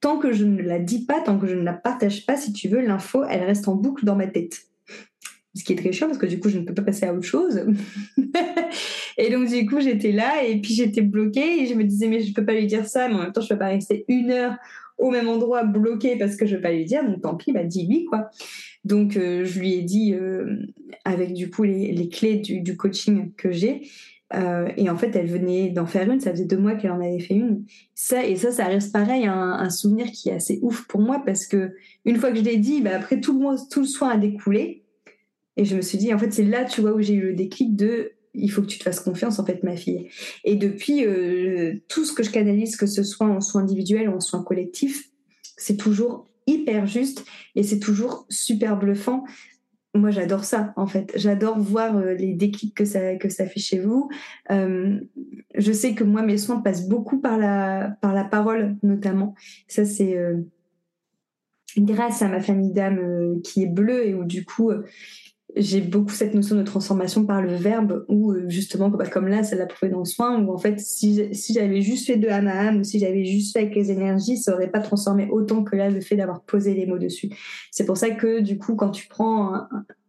tant 0.00 0.18
que 0.18 0.32
je 0.32 0.44
ne 0.44 0.60
la 0.60 0.78
dis 0.78 1.06
pas, 1.06 1.20
tant 1.22 1.38
que 1.38 1.46
je 1.46 1.54
ne 1.54 1.62
la 1.62 1.72
partage 1.72 2.26
pas, 2.26 2.36
si 2.36 2.52
tu 2.52 2.68
veux, 2.68 2.82
l'info, 2.82 3.24
elle 3.24 3.42
reste 3.42 3.68
en 3.68 3.74
boucle 3.74 4.04
dans 4.04 4.16
ma 4.16 4.26
tête. 4.26 4.66
Ce 5.54 5.64
qui 5.64 5.72
est 5.72 5.76
très 5.76 5.92
chiant 5.92 6.08
parce 6.08 6.18
que 6.18 6.26
du 6.26 6.38
coup, 6.38 6.50
je 6.50 6.58
ne 6.58 6.64
peux 6.66 6.74
pas 6.74 6.82
passer 6.82 7.06
à 7.06 7.14
autre 7.14 7.26
chose. 7.26 7.64
et 9.16 9.30
donc, 9.30 9.48
du 9.48 9.64
coup, 9.64 9.80
j'étais 9.80 10.12
là 10.12 10.44
et 10.44 10.60
puis 10.60 10.74
j'étais 10.74 11.00
bloquée 11.00 11.62
et 11.62 11.66
je 11.66 11.72
me 11.72 11.84
disais, 11.84 12.08
mais 12.08 12.20
je 12.20 12.28
ne 12.28 12.34
peux 12.34 12.44
pas 12.44 12.52
lui 12.52 12.66
dire 12.66 12.86
ça, 12.86 13.08
mais 13.08 13.14
en 13.14 13.22
même 13.22 13.32
temps, 13.32 13.40
je 13.40 13.46
ne 13.46 13.54
peux 13.54 13.58
pas 13.58 13.68
rester 13.68 14.04
une 14.08 14.30
heure 14.30 14.56
au 14.98 15.10
même 15.10 15.28
endroit 15.28 15.64
bloqué 15.64 16.16
parce 16.16 16.36
que 16.36 16.46
je 16.46 16.56
veux 16.56 16.62
pas 16.62 16.72
lui 16.72 16.84
dire. 16.84 17.04
Donc, 17.04 17.22
tant 17.22 17.34
pis, 17.34 17.52
bah, 17.52 17.64
dis 17.64 17.86
lui, 17.86 18.04
quoi. 18.04 18.30
Donc, 18.84 19.16
euh, 19.16 19.44
je 19.44 19.58
lui 19.58 19.74
ai 19.74 19.82
dit, 19.82 20.14
euh, 20.14 20.56
avec 21.04 21.32
du 21.32 21.50
coup 21.50 21.64
les, 21.64 22.08
clés 22.08 22.36
du, 22.36 22.76
coaching 22.76 23.32
que 23.36 23.50
j'ai, 23.50 23.82
euh, 24.34 24.68
et 24.76 24.90
en 24.90 24.96
fait, 24.96 25.14
elle 25.14 25.26
venait 25.26 25.70
d'en 25.70 25.86
faire 25.86 26.10
une. 26.10 26.20
Ça 26.20 26.30
faisait 26.30 26.44
deux 26.44 26.58
mois 26.58 26.74
qu'elle 26.74 26.92
en 26.92 27.00
avait 27.00 27.20
fait 27.20 27.34
une. 27.34 27.64
Ça 27.94 28.24
et 28.24 28.36
ça, 28.36 28.50
ça 28.52 28.64
reste 28.66 28.92
pareil, 28.92 29.26
un, 29.26 29.70
souvenir 29.70 30.10
qui 30.10 30.30
est 30.30 30.34
assez 30.34 30.58
ouf 30.62 30.86
pour 30.86 31.00
moi 31.00 31.22
parce 31.24 31.46
que 31.46 31.76
une 32.04 32.16
fois 32.16 32.30
que 32.30 32.36
je 32.38 32.42
l'ai 32.42 32.56
dit, 32.56 32.80
bah, 32.80 32.90
après 32.94 33.20
tout 33.20 33.38
le, 33.38 33.56
tout 33.70 33.80
le 33.80 33.86
soin 33.86 34.10
a 34.10 34.16
découlé. 34.16 34.82
Et 35.58 35.64
je 35.64 35.74
me 35.74 35.80
suis 35.80 35.96
dit, 35.96 36.12
en 36.12 36.18
fait, 36.18 36.32
c'est 36.32 36.44
là, 36.44 36.64
tu 36.64 36.82
vois, 36.82 36.92
où 36.92 37.00
j'ai 37.00 37.14
eu 37.14 37.22
le 37.22 37.32
déclic 37.32 37.76
de 37.76 38.12
il 38.36 38.50
faut 38.50 38.62
que 38.62 38.66
tu 38.66 38.78
te 38.78 38.84
fasses 38.84 39.00
confiance, 39.00 39.38
en 39.38 39.44
fait, 39.44 39.62
ma 39.62 39.76
fille. 39.76 40.08
Et 40.44 40.56
depuis, 40.56 41.04
tout 41.88 42.04
ce 42.04 42.12
que 42.12 42.22
je 42.22 42.30
canalise, 42.30 42.76
que 42.76 42.86
ce 42.86 43.02
soit 43.02 43.26
en 43.26 43.40
soins 43.40 43.62
individuels 43.62 44.08
ou 44.08 44.14
en 44.14 44.20
soins 44.20 44.42
collectifs, 44.42 45.10
c'est 45.56 45.76
toujours 45.76 46.28
hyper 46.46 46.86
juste 46.86 47.24
et 47.54 47.62
c'est 47.62 47.80
toujours 47.80 48.26
super 48.28 48.78
bluffant. 48.78 49.24
Moi, 49.94 50.10
j'adore 50.10 50.44
ça, 50.44 50.74
en 50.76 50.86
fait. 50.86 51.12
J'adore 51.16 51.58
voir 51.58 51.96
euh, 51.96 52.12
les 52.14 52.34
déclics 52.34 52.74
que 52.74 52.84
ça, 52.84 53.16
que 53.16 53.30
ça 53.30 53.46
fait 53.46 53.60
chez 53.60 53.78
vous. 53.78 54.10
Euh, 54.50 55.00
je 55.54 55.72
sais 55.72 55.94
que 55.94 56.04
moi, 56.04 56.20
mes 56.22 56.36
soins 56.36 56.60
passent 56.60 56.86
beaucoup 56.86 57.18
par 57.18 57.38
la, 57.38 57.96
par 58.02 58.12
la 58.12 58.24
parole, 58.24 58.76
notamment. 58.82 59.34
Ça, 59.68 59.86
c'est 59.86 60.16
euh, 60.18 60.36
grâce 61.78 62.20
à 62.20 62.28
ma 62.28 62.40
famille 62.40 62.72
d'âme 62.72 63.40
qui 63.42 63.62
est 63.62 63.68
bleue 63.68 64.06
et 64.06 64.14
où, 64.14 64.24
du 64.24 64.44
coup, 64.44 64.70
j'ai 65.56 65.80
beaucoup 65.80 66.10
cette 66.10 66.34
notion 66.34 66.54
de 66.56 66.62
transformation 66.62 67.24
par 67.24 67.40
le 67.40 67.54
verbe, 67.54 68.04
ou 68.08 68.32
euh, 68.32 68.44
justement, 68.48 68.88
bah, 68.90 69.06
comme 69.06 69.26
là, 69.26 69.42
ça 69.42 69.56
l'a 69.56 69.66
prouvé 69.66 69.90
dans 69.90 70.00
le 70.00 70.04
soin, 70.04 70.38
où 70.38 70.52
en 70.52 70.58
fait, 70.58 70.78
si, 70.78 71.30
j'avais 71.52 71.80
juste 71.80 72.06
fait 72.06 72.16
de 72.16 72.28
âme 72.28 72.48
à 72.48 72.68
âme, 72.68 72.80
ou 72.80 72.84
si 72.84 72.98
j'avais 72.98 73.24
juste 73.24 73.54
fait 73.54 73.60
avec 73.60 73.74
les 73.74 73.90
énergies, 73.90 74.36
ça 74.36 74.54
aurait 74.54 74.70
pas 74.70 74.80
transformé 74.80 75.28
autant 75.30 75.64
que 75.64 75.74
là, 75.74 75.88
le 75.88 76.00
fait 76.00 76.16
d'avoir 76.16 76.42
posé 76.42 76.74
les 76.74 76.84
mots 76.84 76.98
dessus. 76.98 77.30
C'est 77.70 77.86
pour 77.86 77.96
ça 77.96 78.10
que, 78.10 78.40
du 78.40 78.58
coup, 78.58 78.76
quand 78.76 78.90
tu 78.90 79.08
prends 79.08 79.66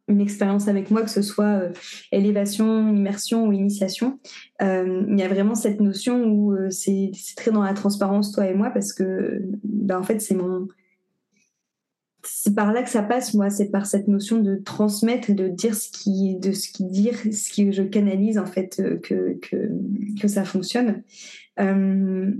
une 0.09 0.21
expérience 0.21 0.67
avec 0.67 0.91
moi, 0.91 1.01
que 1.01 1.09
ce 1.09 1.21
soit 1.21 1.45
euh, 1.45 1.69
élévation, 2.11 2.93
immersion 2.93 3.47
ou 3.47 3.53
initiation, 3.53 4.19
euh, 4.61 5.03
il 5.09 5.17
y 5.17 5.23
a 5.23 5.27
vraiment 5.29 5.55
cette 5.55 5.79
notion 5.79 6.25
où 6.25 6.55
c'est 6.69 7.11
très 7.37 7.51
dans 7.51 7.63
la 7.63 7.73
transparence, 7.73 8.33
toi 8.33 8.47
et 8.47 8.53
moi, 8.53 8.69
parce 8.69 8.91
que, 8.91 9.41
bah, 9.63 9.97
en 9.97 10.03
fait, 10.03 10.19
c'est 10.19 10.35
mon 10.35 10.67
c'est 12.29 12.53
par 12.53 12.73
là 12.73 12.83
que 12.83 12.89
ça 12.89 13.03
passe, 13.03 13.33
moi, 13.33 13.49
c'est 13.49 13.69
par 13.69 13.85
cette 13.85 14.07
notion 14.07 14.41
de 14.41 14.55
transmettre 14.55 15.29
et 15.29 15.33
de 15.33 15.47
dire 15.47 15.75
ce 15.75 15.89
qui, 15.89 16.35
de 16.35 16.51
ce 16.51 16.69
qui 16.69 16.85
dire, 16.85 17.17
ce 17.17 17.55
que 17.55 17.71
je 17.71 17.83
canalise, 17.83 18.37
en 18.37 18.45
fait, 18.45 18.79
euh, 18.79 18.97
que, 18.97 19.39
que, 20.19 20.27
ça 20.27 20.43
fonctionne. 20.43 21.03
Euh, 21.59 22.31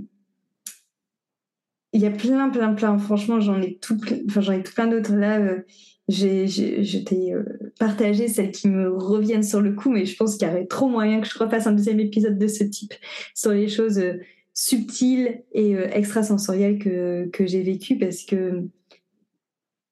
il 1.92 2.02
y 2.02 2.06
a 2.06 2.10
plein, 2.10 2.50
plein, 2.50 2.74
plein. 2.74 2.98
Franchement, 2.98 3.40
j'en 3.40 3.60
ai 3.60 3.76
tout, 3.78 3.98
enfin, 4.28 4.40
j'en 4.40 4.52
ai 4.52 4.62
plein 4.62 4.86
d'autres 4.86 5.14
là. 5.14 5.40
Euh, 5.40 5.60
j'ai, 6.08 6.46
je 6.46 6.98
t'ai 6.98 7.34
euh, 7.34 7.44
partagé 7.78 8.28
celles 8.28 8.50
qui 8.50 8.68
me 8.68 8.88
reviennent 8.90 9.42
sur 9.42 9.60
le 9.60 9.72
coup, 9.72 9.90
mais 9.90 10.06
je 10.06 10.16
pense 10.16 10.36
qu'il 10.36 10.48
y 10.48 10.50
aurait 10.50 10.66
trop 10.66 10.88
moyen 10.88 11.20
que 11.20 11.28
je 11.28 11.38
refasse 11.38 11.66
un 11.66 11.72
deuxième 11.72 12.00
épisode 12.00 12.38
de 12.38 12.46
ce 12.46 12.64
type 12.64 12.94
sur 13.34 13.52
les 13.52 13.68
choses 13.68 13.98
euh, 13.98 14.14
subtiles 14.54 15.42
et 15.52 15.74
extrasensorielles 15.92 16.78
que, 16.78 17.28
que 17.32 17.46
j'ai 17.46 17.62
vécues 17.62 17.96
parce 17.96 18.24
que 18.24 18.64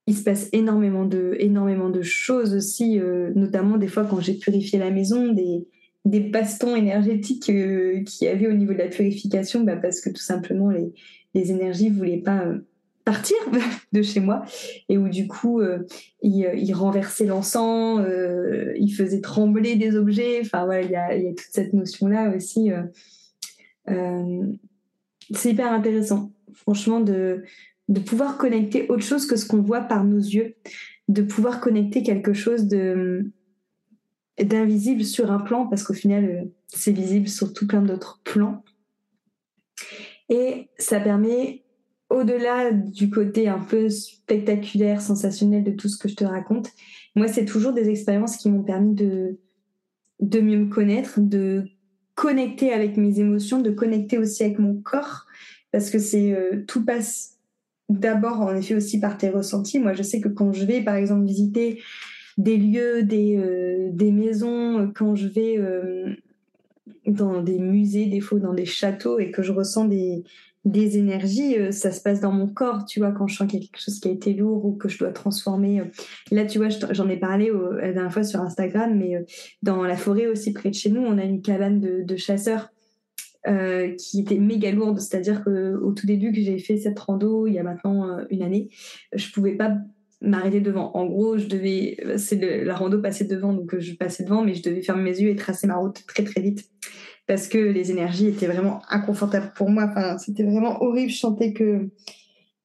il 0.07 0.17
se 0.17 0.23
passe 0.23 0.49
énormément 0.53 1.05
de, 1.05 1.37
énormément 1.41 1.91
de 1.91 2.03
choses 2.03 2.55
aussi, 2.55 3.01
notamment 3.35 3.77
des 3.77 3.89
fois 3.89 4.05
quand 4.05 4.21
j'ai 4.21 4.35
purifié 4.35 4.79
la 4.79 4.91
maison, 4.91 5.33
des, 5.33 5.67
des 6.07 6.21
bastons 6.21 6.77
énergétiques 6.77 7.51
euh, 7.51 8.03
qu'il 8.05 8.27
y 8.27 8.31
avait 8.31 8.47
au 8.47 8.53
niveau 8.53 8.73
de 8.73 8.79
la 8.79 8.89
purification, 8.89 9.65
bah, 9.65 9.77
parce 9.77 10.01
que 10.01 10.09
tout 10.09 10.23
simplement 10.23 10.71
les, 10.71 10.93
les 11.35 11.51
énergies 11.51 11.91
ne 11.91 11.97
voulaient 11.97 12.23
pas 12.23 12.45
euh, 12.45 12.61
partir 13.05 13.37
de 13.93 14.03
chez 14.03 14.21
moi 14.21 14.45
et 14.89 14.97
où 14.99 15.09
du 15.09 15.27
coup 15.27 15.61
euh, 15.61 15.81
ils, 16.23 16.75
renversaient 16.75 17.27
l'encens, 17.27 18.01
ils 18.79 18.93
faisaient 18.93 19.21
trembler 19.21 19.77
des 19.77 19.97
objets. 19.97 20.41
Enfin 20.41 20.65
voilà, 20.65 20.83
il 20.83 20.91
y 20.91 20.97
a, 20.97 21.17
y 21.17 21.27
a, 21.27 21.31
toute 21.31 21.51
cette 21.51 21.73
notion 21.73 22.07
là 22.07 22.33
aussi. 22.35 22.71
c'est 25.35 25.51
hyper 25.51 25.73
intéressant, 25.73 26.33
franchement, 26.53 27.01
de, 27.01 27.43
de 27.89 28.01
pouvoir 28.01 28.37
connecter 28.37 28.89
autre 28.89 29.05
chose 29.05 29.27
que 29.27 29.37
ce 29.37 29.47
qu'on 29.47 29.63
voit 29.63 29.83
par 29.83 30.05
nos 30.05 30.19
yeux, 30.19 30.55
de 31.09 31.23
pouvoir 31.23 31.61
connecter 31.61 32.03
quelque 32.03 32.33
chose 32.33 32.67
d'invisible 34.39 35.05
sur 35.05 35.31
un 35.31 35.39
plan, 35.39 35.67
parce 35.67 35.83
qu'au 35.85 35.95
final, 35.95 36.25
euh, 36.25 36.45
c'est 36.69 36.93
visible 36.93 37.29
sur 37.29 37.53
tout 37.53 37.67
plein 37.67 37.83
d'autres 37.83 38.21
plans. 38.25 38.65
Et 40.29 40.69
ça 40.79 40.99
permet, 40.99 41.63
au-delà 42.11 42.73
du 42.73 43.09
côté 43.11 43.49
un 43.49 43.61
peu 43.61 43.89
spectaculaire, 43.89 45.01
sensationnel 45.01 45.63
de 45.63 45.71
tout 45.71 45.89
ce 45.89 45.97
que 45.97 46.09
je 46.09 46.17
te 46.17 46.25
raconte, 46.25 46.71
moi, 47.15 47.29
c'est 47.29 47.45
toujours 47.45 47.73
des 47.73 47.89
expériences 47.89 48.37
qui 48.37 48.51
m'ont 48.51 48.65
permis 48.65 48.95
de, 48.95 49.39
de 50.21 50.41
mieux 50.41 50.59
me 50.59 50.69
connaître, 50.69 51.21
de 51.21 51.69
connecter 52.15 52.73
avec 52.73 52.97
mes 52.97 53.21
émotions, 53.21 53.61
de 53.61 53.71
connecter 53.71 54.19
aussi 54.19 54.43
avec 54.43 54.59
mon 54.59 54.81
corps, 54.83 55.27
parce 55.71 55.91
que 55.91 55.99
c'est 55.99 56.33
euh, 56.33 56.65
tout 56.67 56.85
passe 56.85 57.36
d'abord 57.89 58.41
en 58.41 58.55
effet 58.55 58.75
aussi 58.75 59.01
par 59.01 59.17
tes 59.17 59.29
ressentis. 59.29 59.79
Moi, 59.79 59.93
je 59.93 60.03
sais 60.03 60.21
que 60.21 60.29
quand 60.29 60.53
je 60.53 60.65
vais, 60.65 60.81
par 60.81 60.97
exemple, 60.97 61.25
visiter 61.25 61.81
des 62.37 62.57
lieux, 62.57 63.03
des, 63.03 63.37
euh, 63.37 64.13
maisons, 64.13 64.93
quand 64.95 65.15
je 65.15 65.29
vais 65.29 65.57
euh, 65.59 66.15
dans 67.07 67.43
des 67.43 67.59
musées, 67.59 68.07
des 68.07 68.21
fois 68.21 68.39
dans 68.39 68.55
des 68.55 68.67
châteaux 68.67 69.19
et 69.19 69.31
que 69.31 69.43
je 69.43 69.53
ressens 69.53 69.87
des, 69.87 70.25
énergies, 70.99 71.57
euh, 71.57 71.71
ça 71.71 71.93
se 71.93 72.03
passe 72.03 72.21
dans 72.21 72.33
mon 72.33 72.49
corps, 72.49 72.85
tu 72.85 72.99
vois, 72.99 73.13
quand 73.13 73.29
je 73.29 73.37
sens 73.37 73.51
quelque 73.51 73.79
chose 73.79 74.01
qui 74.01 74.09
a 74.09 74.11
été 74.11 74.35
lourd 74.35 74.65
ou 74.65 74.73
que 74.73 74.89
je 74.89 74.99
dois 74.99 75.13
transformer. 75.13 75.83
Là, 76.33 76.45
tu 76.45 76.59
vois, 76.59 76.69
j'en 76.69 77.09
ai 77.09 77.17
parlé 77.17 77.51
la 77.81 77.93
dernière 77.93 78.13
fois 78.13 78.25
sur 78.25 78.41
Instagram, 78.41 78.99
mais 78.99 79.25
dans 79.63 79.85
la 79.85 79.97
forêt 79.97 80.27
aussi 80.27 80.53
près 80.53 80.71
de 80.71 80.75
chez 80.75 80.91
nous, 80.91 81.03
on 81.03 81.19
a 81.19 81.25
une 81.25 81.41
cabane 81.41 81.81
de 81.81 82.17
chasseurs. 82.17 82.69
Qui 83.99 84.21
était 84.21 84.39
méga 84.39 84.73
lourde, 84.73 84.99
c'est-à-dire 84.99 85.45
qu'au 85.45 85.93
tout 85.93 86.07
début 86.07 86.33
que 86.33 86.41
j'ai 86.41 86.59
fait 86.59 86.79
cette 86.79 86.99
rando, 86.99 87.47
il 87.47 87.55
y 87.55 87.59
a 87.59 87.63
maintenant 87.63 88.19
une 88.31 88.43
année, 88.43 88.71
je 89.15 89.31
pouvais 89.31 89.55
pas 89.55 89.77
m'arrêter 90.21 90.61
devant. 90.61 90.93
En 90.95 91.07
gros, 91.07 91.39
je 91.39 91.47
devais, 91.47 91.97
c'est 92.17 92.65
la 92.65 92.75
rando 92.75 93.01
passait 93.01 93.25
devant, 93.25 93.53
donc 93.53 93.75
euh, 93.75 93.81
je 93.81 93.95
passais 93.95 94.25
devant, 94.25 94.43
mais 94.43 94.55
je 94.55 94.63
devais 94.63 94.83
fermer 94.83 95.03
mes 95.03 95.21
yeux 95.21 95.31
et 95.31 95.37
tracer 95.37 95.67
ma 95.67 95.77
route 95.77 96.05
très 96.07 96.25
très 96.25 96.41
vite 96.41 96.71
parce 97.27 97.49
que 97.49 97.59
les 97.59 97.91
énergies 97.91 98.29
étaient 98.29 98.47
vraiment 98.47 98.83
inconfortables 98.89 99.53
pour 99.57 99.69
moi. 99.69 99.87
Enfin, 99.89 100.17
c'était 100.19 100.45
vraiment 100.45 100.83
horrible. 100.83 101.11
Je 101.11 101.19
sentais 101.19 101.53
que 101.53 101.91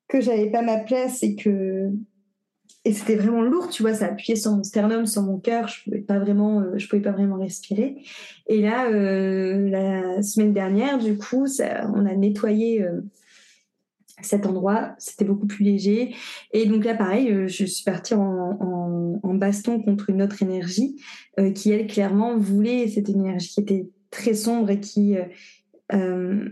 que 0.07 0.19
j'avais 0.19 0.51
pas 0.51 0.61
ma 0.61 0.77
place 0.77 1.23
et 1.23 1.35
que 1.35 1.89
et 2.83 2.93
c'était 2.93 3.15
vraiment 3.15 3.41
lourd, 3.41 3.69
tu 3.69 3.83
vois, 3.83 3.93
ça 3.93 4.07
appuyait 4.07 4.35
sur 4.35 4.51
mon 4.51 4.63
sternum, 4.63 5.05
sur 5.05 5.21
mon 5.21 5.37
cœur, 5.37 5.67
je 5.67 5.83
pouvais 5.83 6.01
pas 6.01 6.19
vraiment, 6.19 6.61
euh, 6.61 6.77
je 6.77 6.87
pouvais 6.87 7.01
pas 7.01 7.11
vraiment 7.11 7.37
respirer. 7.37 8.03
Et 8.47 8.61
là, 8.61 8.89
euh, 8.89 9.69
la 9.69 10.21
semaine 10.23 10.53
dernière, 10.53 10.97
du 10.97 11.17
coup, 11.17 11.45
on 11.59 12.05
a 12.05 12.15
nettoyé 12.15 12.85
cet 14.21 14.45
endroit, 14.45 14.95
c'était 14.97 15.25
beaucoup 15.25 15.47
plus 15.47 15.63
léger. 15.63 16.15
Et 16.53 16.65
donc 16.65 16.85
là, 16.85 16.95
pareil, 16.95 17.31
euh, 17.31 17.47
je 17.47 17.65
suis 17.65 17.83
partie 17.83 18.13
en, 18.13 18.39
baston 19.33 19.81
contre 19.81 20.11
une 20.11 20.21
autre 20.21 20.43
énergie 20.43 21.01
euh, 21.39 21.51
qui, 21.51 21.71
elle, 21.71 21.87
clairement 21.87 22.37
voulait 22.37 22.87
cette 22.87 23.09
énergie 23.09 23.49
qui 23.49 23.59
était 23.59 23.89
très 24.11 24.35
sombre 24.35 24.69
et 24.69 24.79
qui, 24.79 25.15
euh, 25.93 26.49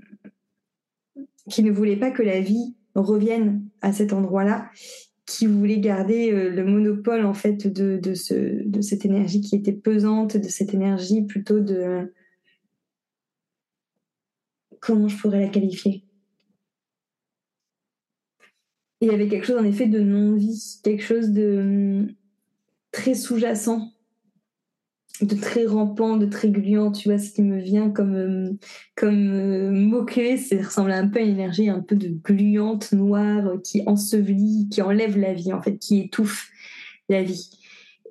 qui 1.48 1.62
ne 1.62 1.70
voulait 1.70 1.98
pas 1.98 2.10
que 2.10 2.24
la 2.24 2.40
vie 2.40 2.74
revienne 2.96 3.64
à 3.84 3.94
cet 3.94 4.12
endroit-là, 4.12 4.72
qui 5.30 5.46
voulait 5.46 5.80
garder 5.80 6.32
le 6.32 6.66
monopole 6.66 7.24
en 7.24 7.36
fait 7.36 7.68
de, 7.68 7.98
de, 7.98 8.16
ce, 8.16 8.34
de 8.34 8.82
cette 8.82 9.06
énergie 9.06 9.42
qui 9.42 9.56
était 9.56 9.74
pesante, 9.74 10.36
de 10.36 10.50
cette 10.50 10.74
énergie 10.74 11.22
plutôt 11.22 11.60
de... 11.60 12.12
Comment 14.80 15.08
je 15.08 15.18
pourrais 15.18 15.42
la 15.42 15.50
qualifier? 15.50 16.04
Il 19.02 19.08
y 19.08 19.12
avait 19.12 19.28
quelque 19.28 19.46
chose 19.46 19.60
en 19.60 19.66
effet 19.66 19.86
de 19.86 20.00
non-vie, 20.00 20.80
quelque 20.84 21.04
chose 21.04 21.30
de 21.30 21.60
hum, 21.60 22.16
très 22.92 23.14
sous-jacent, 23.14 23.94
de 25.26 25.36
très 25.36 25.66
rampant, 25.66 26.18
de 26.18 26.26
très 26.26 26.50
gluant. 26.50 26.92
Tu 26.92 27.10
vois, 27.10 27.18
ce 27.18 27.32
qui 27.32 27.42
me 27.42 27.60
vient 27.60 27.90
comme, 27.90 28.16
hum, 28.16 28.58
comme 28.96 29.32
euh, 29.32 29.72
mot-clé, 29.72 30.38
ça 30.38 30.58
ressemble 30.58 30.92
un 30.92 31.08
peu 31.08 31.20
à 31.20 31.22
une 31.22 31.32
énergie 31.32 31.70
un 31.70 31.82
peu 31.82 31.96
de 31.96 32.10
gluante, 32.10 32.92
noire, 32.92 33.54
qui 33.64 33.84
ensevelit, 33.86 34.68
qui 34.72 34.82
enlève 34.82 35.18
la 35.18 35.34
vie, 35.34 35.54
en 35.54 35.62
fait, 35.62 35.78
qui 35.78 36.00
étouffe 36.00 36.50
la 37.10 37.24
vie. 37.24 37.50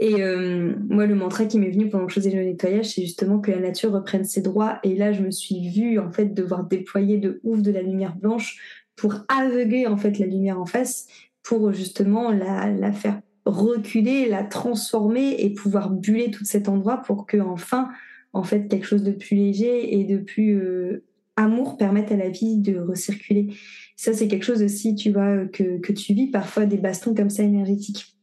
Et 0.01 0.25
hum, 0.25 0.87
moi, 0.89 1.07
le 1.07 1.15
mantra 1.15 1.45
qui 1.47 1.59
m'est 1.59 1.71
venu 1.71 1.89
pendant 1.89 2.07
que 2.07 2.13
je 2.13 2.21
faisais 2.21 2.31
le 2.31 2.45
nettoyage, 2.45 2.87
c'est 2.87 3.03
justement 3.03 3.41
que 3.41 3.51
la 3.51 3.61
nature 3.61 3.93
reprenne 3.93 4.25
ses 4.25 4.43
droits. 4.43 4.79
Et 4.85 4.95
là, 4.97 5.13
je 5.13 5.23
me 5.23 5.31
suis 5.31 5.71
vue, 5.71 5.99
en 5.99 6.11
fait, 6.11 6.35
devoir 6.35 6.65
déployer 6.65 7.19
de 7.19 7.41
ouf 7.45 7.63
de 7.63 7.73
la 7.73 7.83
lumière 7.83 8.17
blanche 8.17 8.59
pour 8.99 9.15
aveugler 9.29 9.87
en 9.87 9.97
fait 9.97 10.19
la 10.19 10.27
lumière 10.27 10.61
en 10.61 10.67
face, 10.67 11.07
pour 11.43 11.73
justement 11.73 12.31
la, 12.31 12.93
faire 12.93 13.21
reculer, 13.49 14.29
la 14.29 14.45
transformer 14.45 15.37
et 15.39 15.51
pouvoir 15.51 15.91
buller 15.91 16.31
tout 16.31 16.45
cet 16.45 16.69
endroit 16.69 16.99
pour 16.99 17.27
que 17.27 17.39
enfin, 17.39 17.89
en 18.33 18.43
fait, 18.43 18.69
quelque 18.69 18.87
chose 18.87 19.03
de 19.03 19.13
plus 19.13 19.37
léger 19.37 19.99
et 19.99 20.05
de 20.05 20.19
plus 20.19 20.61
euh, 20.61 21.05
amour 21.37 21.77
permette 21.77 22.13
à 22.13 22.17
la 22.17 22.29
vie 22.29 22.59
de 22.59 22.79
recirculer. 22.79 23.49
Ça, 23.97 24.13
c'est 24.13 24.29
quelque 24.29 24.45
chose 24.45 24.63
aussi, 24.63 24.95
tu 24.95 25.11
vois, 25.11 25.47
que, 25.47 25.79
que 25.79 25.93
tu 25.93 26.13
vis 26.13 26.31
parfois 26.31 26.67
des 26.67 26.77
bastons 26.77 27.15
comme 27.15 27.31
ça 27.31 27.43
énergétiques. 27.43 28.17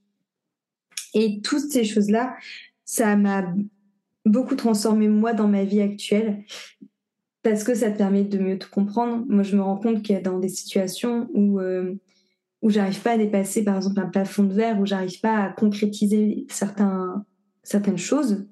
Et 1.14 1.42
toutes 1.42 1.72
ces 1.72 1.84
choses-là, 1.84 2.36
ça 2.84 3.16
m'a 3.16 3.54
beaucoup 4.26 4.56
transformé 4.56 5.08
moi 5.08 5.34
dans 5.34 5.48
ma 5.48 5.64
vie 5.64 5.82
actuelle 5.82 6.44
parce 7.42 7.64
que 7.64 7.74
ça 7.74 7.92
te 7.92 7.98
permet 7.98 8.24
de 8.24 8.38
mieux 8.38 8.60
te 8.60 8.70
comprendre. 8.70 9.24
Moi, 9.28 9.44
je 9.44 9.56
me 9.56 9.62
rends 9.62 9.78
compte 9.78 10.02
qu'il 10.02 10.16
y 10.16 10.18
a 10.18 10.22
dans 10.22 10.40
des 10.40 10.50
situations 10.50 11.30
où, 11.34 11.60
euh, 11.60 11.96
où 12.62 12.70
j'arrive 12.70 13.00
pas 13.02 13.12
à 13.12 13.18
dépasser, 13.18 13.64
par 13.64 13.76
exemple, 13.76 14.00
un 14.00 14.08
plafond 14.08 14.44
de 14.44 14.54
verre, 14.54 14.80
où 14.80 14.86
j'arrive 14.86 15.20
pas 15.20 15.44
à 15.44 15.50
concrétiser 15.50 16.48
certaines 16.50 17.98
choses, 17.98 18.48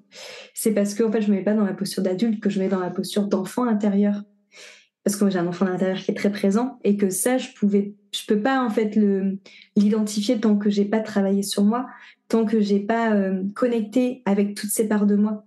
c'est 0.54 0.72
parce 0.72 0.94
que 0.94 1.02
en 1.02 1.10
fait, 1.10 1.22
je 1.22 1.30
me 1.30 1.36
mets 1.36 1.44
pas 1.44 1.54
dans 1.54 1.64
la 1.64 1.74
posture 1.74 2.02
d'adulte, 2.02 2.40
que 2.40 2.50
je 2.50 2.58
me 2.58 2.64
mets 2.64 2.70
dans 2.70 2.80
la 2.80 2.90
posture 2.90 3.26
d'enfant 3.26 3.64
intérieur. 3.64 4.22
Parce 5.02 5.16
que 5.16 5.28
j'ai 5.28 5.38
un 5.38 5.46
enfant 5.46 5.66
intérieur 5.66 5.98
qui 5.98 6.10
est 6.12 6.14
très 6.14 6.32
présent 6.32 6.78
et 6.82 6.96
que 6.96 7.10
ça, 7.10 7.36
je 7.36 7.48
pouvais, 7.58 7.94
je 8.14 8.24
peux 8.26 8.40
pas 8.40 8.64
en 8.64 8.70
fait 8.70 8.98
l'identifier 9.76 10.40
tant 10.40 10.56
que 10.56 10.70
j'ai 10.70 10.86
pas 10.86 11.00
travaillé 11.00 11.42
sur 11.42 11.62
moi, 11.62 11.86
tant 12.28 12.46
que 12.46 12.60
j'ai 12.60 12.80
pas 12.80 13.14
euh, 13.14 13.42
connecté 13.54 14.22
avec 14.24 14.54
toutes 14.54 14.70
ces 14.70 14.88
parts 14.88 15.04
de 15.04 15.14
moi. 15.14 15.44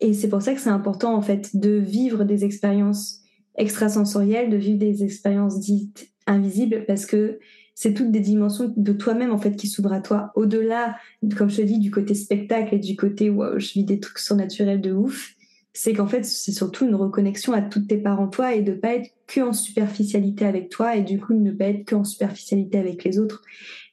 Et 0.00 0.12
c'est 0.12 0.28
pour 0.28 0.42
ça 0.42 0.54
que 0.54 0.60
c'est 0.60 0.70
important 0.70 1.16
en 1.16 1.22
fait 1.22 1.56
de 1.56 1.70
vivre 1.70 2.22
des 2.22 2.44
expériences 2.44 3.22
extrasensorielles, 3.56 4.50
de 4.50 4.56
vivre 4.56 4.78
des 4.78 5.02
expériences 5.02 5.58
dites 5.58 6.10
invisibles, 6.26 6.84
parce 6.86 7.06
que 7.06 7.38
c'est 7.76 7.92
toutes 7.92 8.10
des 8.10 8.20
dimensions 8.20 8.72
de 8.74 8.92
toi-même 8.92 9.32
en 9.32 9.38
fait 9.38 9.54
qui 9.54 9.68
s'ouvrent 9.68 9.92
à 9.92 10.00
toi. 10.00 10.32
Au-delà, 10.34 10.96
comme 11.36 11.50
je 11.50 11.58
te 11.58 11.62
dis, 11.62 11.78
du 11.78 11.90
côté 11.90 12.14
spectacle 12.14 12.74
et 12.74 12.78
du 12.78 12.96
côté 12.96 13.30
où 13.30 13.44
je 13.58 13.72
vis 13.74 13.84
des 13.84 14.00
trucs 14.00 14.18
surnaturels 14.18 14.80
de 14.80 14.92
ouf, 14.92 15.36
c'est 15.76 15.92
qu'en 15.92 16.06
fait 16.06 16.24
c'est 16.24 16.52
surtout 16.52 16.86
une 16.86 16.94
reconnexion 16.94 17.52
à 17.52 17.60
toutes 17.60 17.86
tes 17.86 17.98
parts 17.98 18.18
en 18.18 18.28
toi 18.28 18.54
et 18.54 18.62
de 18.62 18.72
pas 18.72 18.94
être 18.94 19.10
que 19.26 19.42
en 19.42 19.52
superficialité 19.52 20.46
avec 20.46 20.70
toi 20.70 20.96
et 20.96 21.02
du 21.02 21.20
coup 21.20 21.34
ne 21.34 21.52
pas 21.52 21.66
être 21.66 21.84
que 21.84 21.94
en 21.94 22.04
superficialité 22.04 22.78
avec 22.78 23.04
les 23.04 23.18
autres, 23.18 23.42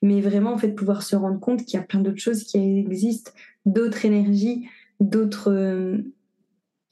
mais 0.02 0.22
vraiment 0.22 0.54
en 0.54 0.58
fait 0.58 0.69
pouvoir 0.69 1.04
se 1.04 1.17
rendre 1.17 1.41
compte 1.41 1.65
qu'il 1.65 1.78
y 1.78 1.84
a 1.84 1.86
plein 1.86 2.00
d'autres 2.00 2.22
choses 2.22 2.46
qui 2.46 2.58
existent, 2.58 3.32
d'autres 3.65 4.06
énergies, 4.06 4.65
d'autres 5.02 5.52
euh, 5.52 5.98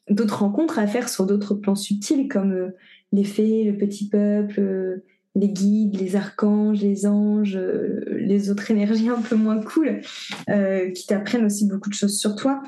d'autres 0.09 0.39
rencontres 0.39 0.77
à 0.77 0.87
faire 0.87 1.07
sur 1.07 1.25
d'autres 1.25 1.55
plans 1.55 1.75
subtils 1.75 2.27
comme 2.27 2.51
euh, 2.51 2.75
les 3.13 3.23
fées, 3.23 3.63
le 3.63 3.77
petit 3.77 4.09
peuple, 4.09 4.59
euh, 4.59 5.05
les 5.35 5.49
guides, 5.49 5.99
les 5.99 6.15
archanges, 6.15 6.81
les 6.81 7.05
anges, 7.05 7.59
les 8.07 8.49
autres 8.49 8.69
énergies 8.71 9.09
un 9.09 9.21
peu 9.21 9.35
moins 9.35 9.61
cool 9.61 10.01
qui 10.47 11.05
t'apprennent 11.07 11.45
aussi 11.45 11.67
beaucoup 11.67 11.89
de 11.89 11.95
choses 11.95 12.19
sur 12.19 12.35
toi. 12.35 12.61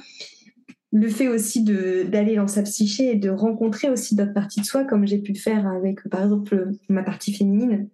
Le 0.92 1.10
fait 1.10 1.28
aussi 1.28 1.64
d'aller 1.64 2.36
dans 2.36 2.48
sa 2.48 2.62
psyché 2.62 3.12
et 3.12 3.16
de 3.16 3.30
rencontrer 3.30 3.90
aussi 3.90 4.16
d'autres 4.16 4.34
parties 4.34 4.62
de 4.62 4.66
soi, 4.66 4.86
comme 4.86 5.08
j'ai 5.08 5.18
pu 5.18 5.34
le 5.34 5.40
faire 5.40 5.68
avec, 5.68 6.08
par 6.08 6.24
exemple, 6.24 6.70
ma 6.88 7.04
partie 7.04 7.34
féminine, 7.34 7.90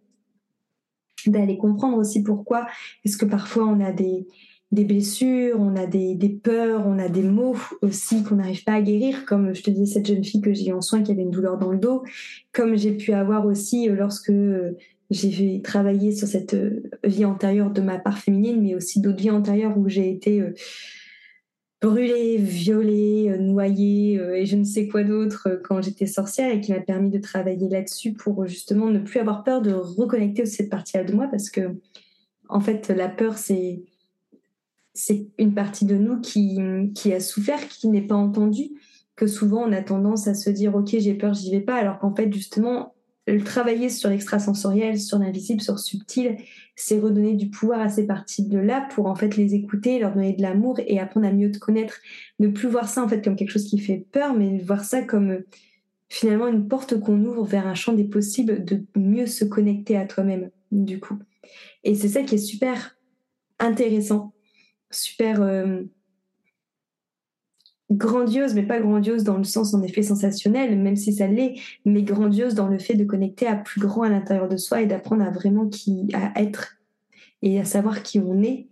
d'aller 1.25 1.57
comprendre 1.57 1.97
aussi 1.97 2.23
pourquoi 2.23 2.67
est-ce 3.05 3.17
que 3.17 3.25
parfois 3.25 3.67
on 3.67 3.79
a 3.79 3.91
des, 3.91 4.27
des 4.71 4.85
blessures, 4.85 5.59
on 5.59 5.75
a 5.75 5.87
des, 5.87 6.39
peurs, 6.43 6.85
on 6.85 6.99
a 6.99 7.09
des 7.09 7.23
maux 7.23 7.55
aussi 7.81 8.23
qu'on 8.23 8.35
n'arrive 8.35 8.63
pas 8.63 8.73
à 8.73 8.81
guérir, 8.81 9.25
comme 9.25 9.55
je 9.55 9.63
te 9.63 9.71
disais 9.71 9.93
cette 9.93 10.07
jeune 10.07 10.23
fille 10.23 10.41
que 10.41 10.53
j'ai 10.53 10.67
eu 10.67 10.73
en 10.73 10.81
soins 10.81 11.01
qui 11.01 11.11
avait 11.11 11.23
une 11.23 11.31
douleur 11.31 11.57
dans 11.57 11.71
le 11.71 11.79
dos, 11.79 12.03
comme 12.51 12.75
j'ai 12.75 12.91
pu 12.91 13.13
avoir 13.13 13.47
aussi 13.47 13.89
euh, 13.89 13.95
lorsque 13.95 14.29
euh, 14.29 14.77
j'ai 15.09 15.61
travaillé 15.63 16.11
sur 16.11 16.27
cette 16.27 16.53
euh, 16.53 16.83
vie 17.03 17.25
antérieure 17.25 17.71
de 17.71 17.81
ma 17.81 17.97
part 17.97 18.19
féminine, 18.19 18.61
mais 18.61 18.75
aussi 18.75 19.01
d'autres 19.01 19.17
vies 19.17 19.31
antérieures 19.31 19.75
où 19.75 19.89
j'ai 19.89 20.11
été 20.11 20.43
brûlée, 21.81 22.37
violée, 22.37 23.35
noyée 23.39 24.21
et 24.35 24.45
je 24.45 24.55
ne 24.55 24.65
sais 24.65 24.87
quoi 24.87 25.03
d'autre 25.03 25.61
quand 25.63 25.81
j'étais 25.81 26.05
sorcière 26.05 26.53
et 26.53 26.59
qui 26.59 26.73
m'a 26.73 26.81
permis 26.81 27.09
de 27.09 27.19
travailler 27.19 27.69
là-dessus 27.69 28.13
pour 28.13 28.45
justement 28.45 28.87
ne 28.87 28.99
plus 28.99 29.19
avoir 29.19 29.43
peur 29.43 29.61
de 29.61 29.71
reconnecter 29.71 30.45
cette 30.45 30.69
partie-là 30.69 31.05
de 31.05 31.13
moi 31.13 31.27
parce 31.31 31.49
que 31.49 31.77
en 32.49 32.59
fait 32.59 32.89
la 32.89 33.07
peur 33.07 33.37
c'est 33.37 33.81
c'est 34.99 35.27
une 35.37 35.53
partie 35.53 35.85
de 35.85 35.95
nous 35.95 36.19
qui, 36.19 36.59
qui 36.93 37.13
a 37.13 37.21
souffert, 37.21 37.67
qui 37.69 37.87
n'est 37.87 38.05
pas 38.05 38.15
entendue, 38.15 38.71
que 39.15 39.27
souvent 39.27 39.63
on 39.65 39.71
a 39.71 39.81
tendance 39.81 40.27
à 40.27 40.33
se 40.33 40.49
dire 40.49 40.75
ok 40.75 40.89
j'ai 40.99 41.13
peur, 41.13 41.33
j'y 41.33 41.51
vais 41.51 41.61
pas, 41.61 41.75
alors 41.75 41.99
qu'en 41.99 42.13
fait 42.13 42.31
justement 42.33 42.93
travailler 43.45 43.89
sur 43.89 44.09
l'extrasensoriel, 44.09 44.99
sur 44.99 45.19
l'invisible, 45.19 45.61
sur 45.61 45.79
subtil, 45.79 46.37
c'est 46.75 46.99
redonner 46.99 47.35
du 47.35 47.49
pouvoir 47.49 47.79
à 47.79 47.89
ces 47.89 48.07
parties 48.07 48.47
de 48.47 48.57
là 48.57 48.87
pour 48.93 49.05
en 49.05 49.15
fait 49.15 49.37
les 49.37 49.53
écouter, 49.53 49.99
leur 49.99 50.13
donner 50.13 50.33
de 50.33 50.41
l'amour 50.41 50.79
et 50.85 50.99
apprendre 50.99 51.27
à 51.27 51.31
mieux 51.31 51.51
te 51.51 51.59
connaître. 51.59 51.99
Ne 52.39 52.47
plus 52.47 52.67
voir 52.67 52.89
ça 52.89 53.03
en 53.03 53.07
fait 53.07 53.23
comme 53.23 53.35
quelque 53.35 53.51
chose 53.51 53.67
qui 53.67 53.79
fait 53.79 54.05
peur, 54.11 54.33
mais 54.33 54.57
voir 54.57 54.83
ça 54.83 55.03
comme 55.03 55.43
finalement 56.09 56.47
une 56.47 56.67
porte 56.67 56.99
qu'on 56.99 57.23
ouvre 57.23 57.45
vers 57.45 57.67
un 57.67 57.75
champ 57.75 57.93
des 57.93 58.05
possibles 58.05 58.65
de 58.65 58.83
mieux 58.95 59.27
se 59.27 59.45
connecter 59.45 59.95
à 59.95 60.05
toi-même 60.05 60.49
du 60.71 60.99
coup. 60.99 61.19
Et 61.83 61.95
c'est 61.95 62.09
ça 62.09 62.23
qui 62.23 62.35
est 62.35 62.39
super 62.39 62.97
intéressant 63.59 64.33
super 64.91 65.41
euh, 65.41 65.83
grandiose, 67.91 68.53
mais 68.53 68.63
pas 68.63 68.79
grandiose 68.79 69.23
dans 69.23 69.37
le 69.37 69.43
sens 69.43 69.73
en 69.73 69.81
effet 69.81 70.03
sensationnel, 70.03 70.77
même 70.77 70.95
si 70.95 71.13
ça 71.13 71.27
l'est, 71.27 71.55
mais 71.85 72.03
grandiose 72.03 72.53
dans 72.53 72.67
le 72.67 72.79
fait 72.79 72.95
de 72.95 73.03
connecter 73.03 73.47
à 73.47 73.55
plus 73.55 73.81
grand 73.81 74.03
à 74.03 74.09
l'intérieur 74.09 74.47
de 74.47 74.57
soi 74.57 74.81
et 74.81 74.85
d'apprendre 74.85 75.23
à 75.23 75.31
vraiment 75.31 75.67
qui 75.67 76.09
à 76.13 76.39
être 76.39 76.77
et 77.41 77.59
à 77.59 77.65
savoir 77.65 78.03
qui 78.03 78.19
on 78.19 78.43
est 78.43 78.67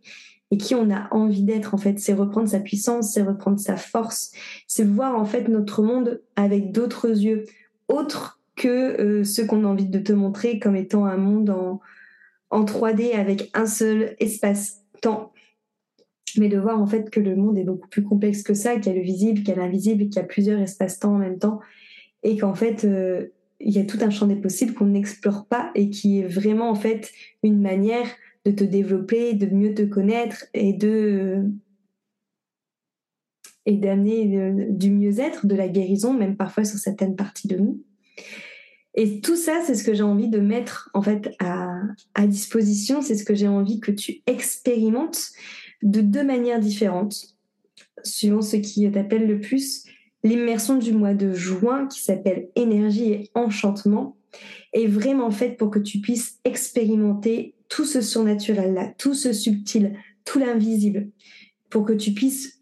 et 0.52 0.58
qui 0.58 0.76
on 0.76 0.92
a 0.92 1.08
envie 1.12 1.44
d'être 1.44 1.74
en 1.74 1.78
fait. 1.78 2.00
C'est 2.00 2.14
reprendre 2.14 2.48
sa 2.48 2.60
puissance, 2.60 3.14
c'est 3.14 3.24
reprendre 3.24 3.60
sa 3.60 3.76
force, 3.76 4.32
c'est 4.68 4.86
voir 4.86 5.20
en 5.20 5.26
fait 5.26 5.48
notre 5.48 5.82
monde 5.82 6.22
avec 6.36 6.72
d'autres 6.72 7.10
yeux, 7.10 7.46
autres 7.88 8.40
que 8.56 9.00
euh, 9.02 9.24
ceux 9.24 9.46
qu'on 9.46 9.66
a 9.66 9.68
envie 9.68 9.88
de 9.88 10.00
te 10.00 10.14
montrer 10.14 10.60
comme 10.60 10.76
étant 10.76 11.06
un 11.06 11.18
monde 11.18 11.50
en, 11.50 11.80
en 12.50 12.64
3D 12.66 13.14
avec 13.14 13.50
un 13.54 13.66
seul 13.66 14.16
espace-temps 14.20 15.32
mais 16.40 16.50
de 16.50 16.58
voir 16.58 16.82
en 16.82 16.88
fait 16.88 17.10
que 17.10 17.20
le 17.20 17.36
monde 17.36 17.58
est 17.58 17.64
beaucoup 17.64 17.88
plus 17.88 18.04
complexe 18.04 18.44
que 18.44 18.54
ça, 18.54 18.76
qu'il 18.76 18.92
y 18.92 18.96
a 18.96 18.98
le 18.98 19.04
visible, 19.04 19.40
qu'il 19.40 19.50
y 19.50 19.52
a 19.52 19.56
l'invisible, 19.56 20.06
qu'il 20.06 20.16
y 20.16 20.20
a 20.20 20.24
plusieurs 20.24 20.60
espaces-temps 20.60 21.16
en 21.16 21.18
même 21.18 21.40
temps, 21.40 21.60
et 22.24 22.38
qu'en 22.38 22.54
fait, 22.54 22.86
euh, 22.86 23.28
il 23.60 23.74
y 23.74 23.80
a 23.80 23.86
tout 23.86 23.98
un 24.02 24.10
champ 24.10 24.28
des 24.28 24.36
possibles 24.36 24.74
qu'on 24.74 24.86
n'explore 24.86 25.46
pas 25.48 25.72
et 25.76 25.90
qui 25.90 26.20
est 26.20 26.28
vraiment 26.28 26.70
en 26.70 26.76
fait 26.76 27.12
une 27.44 27.60
manière 27.60 28.08
de 28.46 28.52
te 28.52 28.64
développer, 28.64 29.34
de 29.34 29.48
mieux 29.48 29.74
te 29.74 29.82
connaître 29.82 30.46
et 30.54 30.74
de 30.74 31.44
et 33.66 33.76
d'amener 33.76 34.38
euh, 34.38 34.66
du 34.70 34.92
mieux-être, 34.92 35.46
de 35.46 35.56
la 35.56 35.68
guérison, 35.68 36.14
même 36.14 36.38
parfois 36.38 36.64
sur 36.64 36.80
certaines 36.80 37.18
parties 37.18 37.50
de 37.50 37.58
nous. 37.58 37.84
Et 38.96 39.20
tout 39.20 39.36
ça, 39.36 39.62
c'est 39.66 39.76
ce 39.76 39.84
que 39.84 39.94
j'ai 39.94 40.04
envie 40.04 40.30
de 40.30 40.40
mettre 40.40 40.90
en 40.94 41.02
fait 41.02 41.36
à, 41.40 41.82
à 42.14 42.26
disposition, 42.26 43.02
c'est 43.02 43.16
ce 43.16 43.26
que 43.26 43.36
j'ai 43.36 43.48
envie 43.48 43.82
que 43.82 43.92
tu 43.92 44.22
expérimentes 44.26 45.32
de 45.84 46.02
deux 46.02 46.24
manières 46.24 46.60
différentes, 46.60 47.38
suivant 48.04 48.42
ce 48.42 48.58
qui 48.58 48.90
t'appelle 48.92 49.28
le 49.28 49.40
plus. 49.40 49.86
L'immersion 50.24 50.78
du 50.78 50.94
mois 50.94 51.14
de 51.14 51.34
juin, 51.34 51.88
qui 51.88 52.02
s'appelle 52.02 52.50
énergie 52.56 53.12
et 53.12 53.32
enchantement, 53.34 54.18
est 54.74 54.88
vraiment 54.88 55.32
faite 55.32 55.58
pour 55.58 55.70
que 55.70 55.80
tu 55.80 56.00
puisses 56.00 56.40
expérimenter 56.44 57.56
tout 57.70 57.86
ce 57.86 58.02
surnaturel-là, 58.02 58.94
tout 58.98 59.14
ce 59.14 59.34
subtil, 59.34 59.94
tout 60.26 60.40
l'invisible, 60.40 61.10
pour 61.70 61.86
que 61.86 61.94
tu 61.94 62.14
puisses 62.14 62.57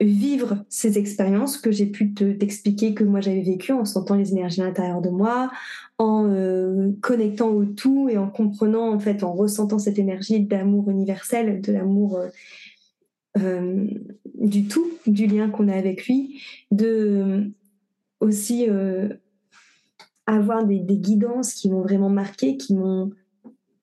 vivre 0.00 0.64
ces 0.68 0.98
expériences 0.98 1.58
que 1.58 1.70
j'ai 1.70 1.86
pu 1.86 2.14
t'expliquer 2.14 2.94
que 2.94 3.04
moi 3.04 3.20
j'avais 3.20 3.42
vécues 3.42 3.72
en 3.72 3.84
sentant 3.84 4.14
les 4.14 4.32
énergies 4.32 4.62
à 4.62 4.66
l'intérieur 4.66 5.02
de 5.02 5.10
moi, 5.10 5.50
en 5.98 6.26
euh, 6.26 6.92
connectant 7.02 7.50
au 7.50 7.66
tout 7.66 8.08
et 8.08 8.16
en 8.16 8.30
comprenant 8.30 8.92
en 8.92 8.98
fait, 8.98 9.22
en 9.22 9.34
ressentant 9.34 9.78
cette 9.78 9.98
énergie 9.98 10.40
d'amour 10.40 10.90
universel, 10.90 11.60
de 11.60 11.72
l'amour 11.72 12.16
euh, 12.16 12.28
euh, 13.38 13.86
du 14.34 14.66
tout, 14.66 14.90
du 15.06 15.26
lien 15.26 15.50
qu'on 15.50 15.68
a 15.68 15.74
avec 15.74 16.06
lui, 16.06 16.40
de 16.70 17.50
aussi 18.20 18.66
avoir 20.26 20.64
des, 20.64 20.78
des, 20.78 20.96
guidances 20.96 21.54
qui 21.54 21.70
m'ont 21.70 21.80
vraiment 21.80 22.10
marqué, 22.10 22.56
qui 22.56 22.74
m'ont 22.74 23.10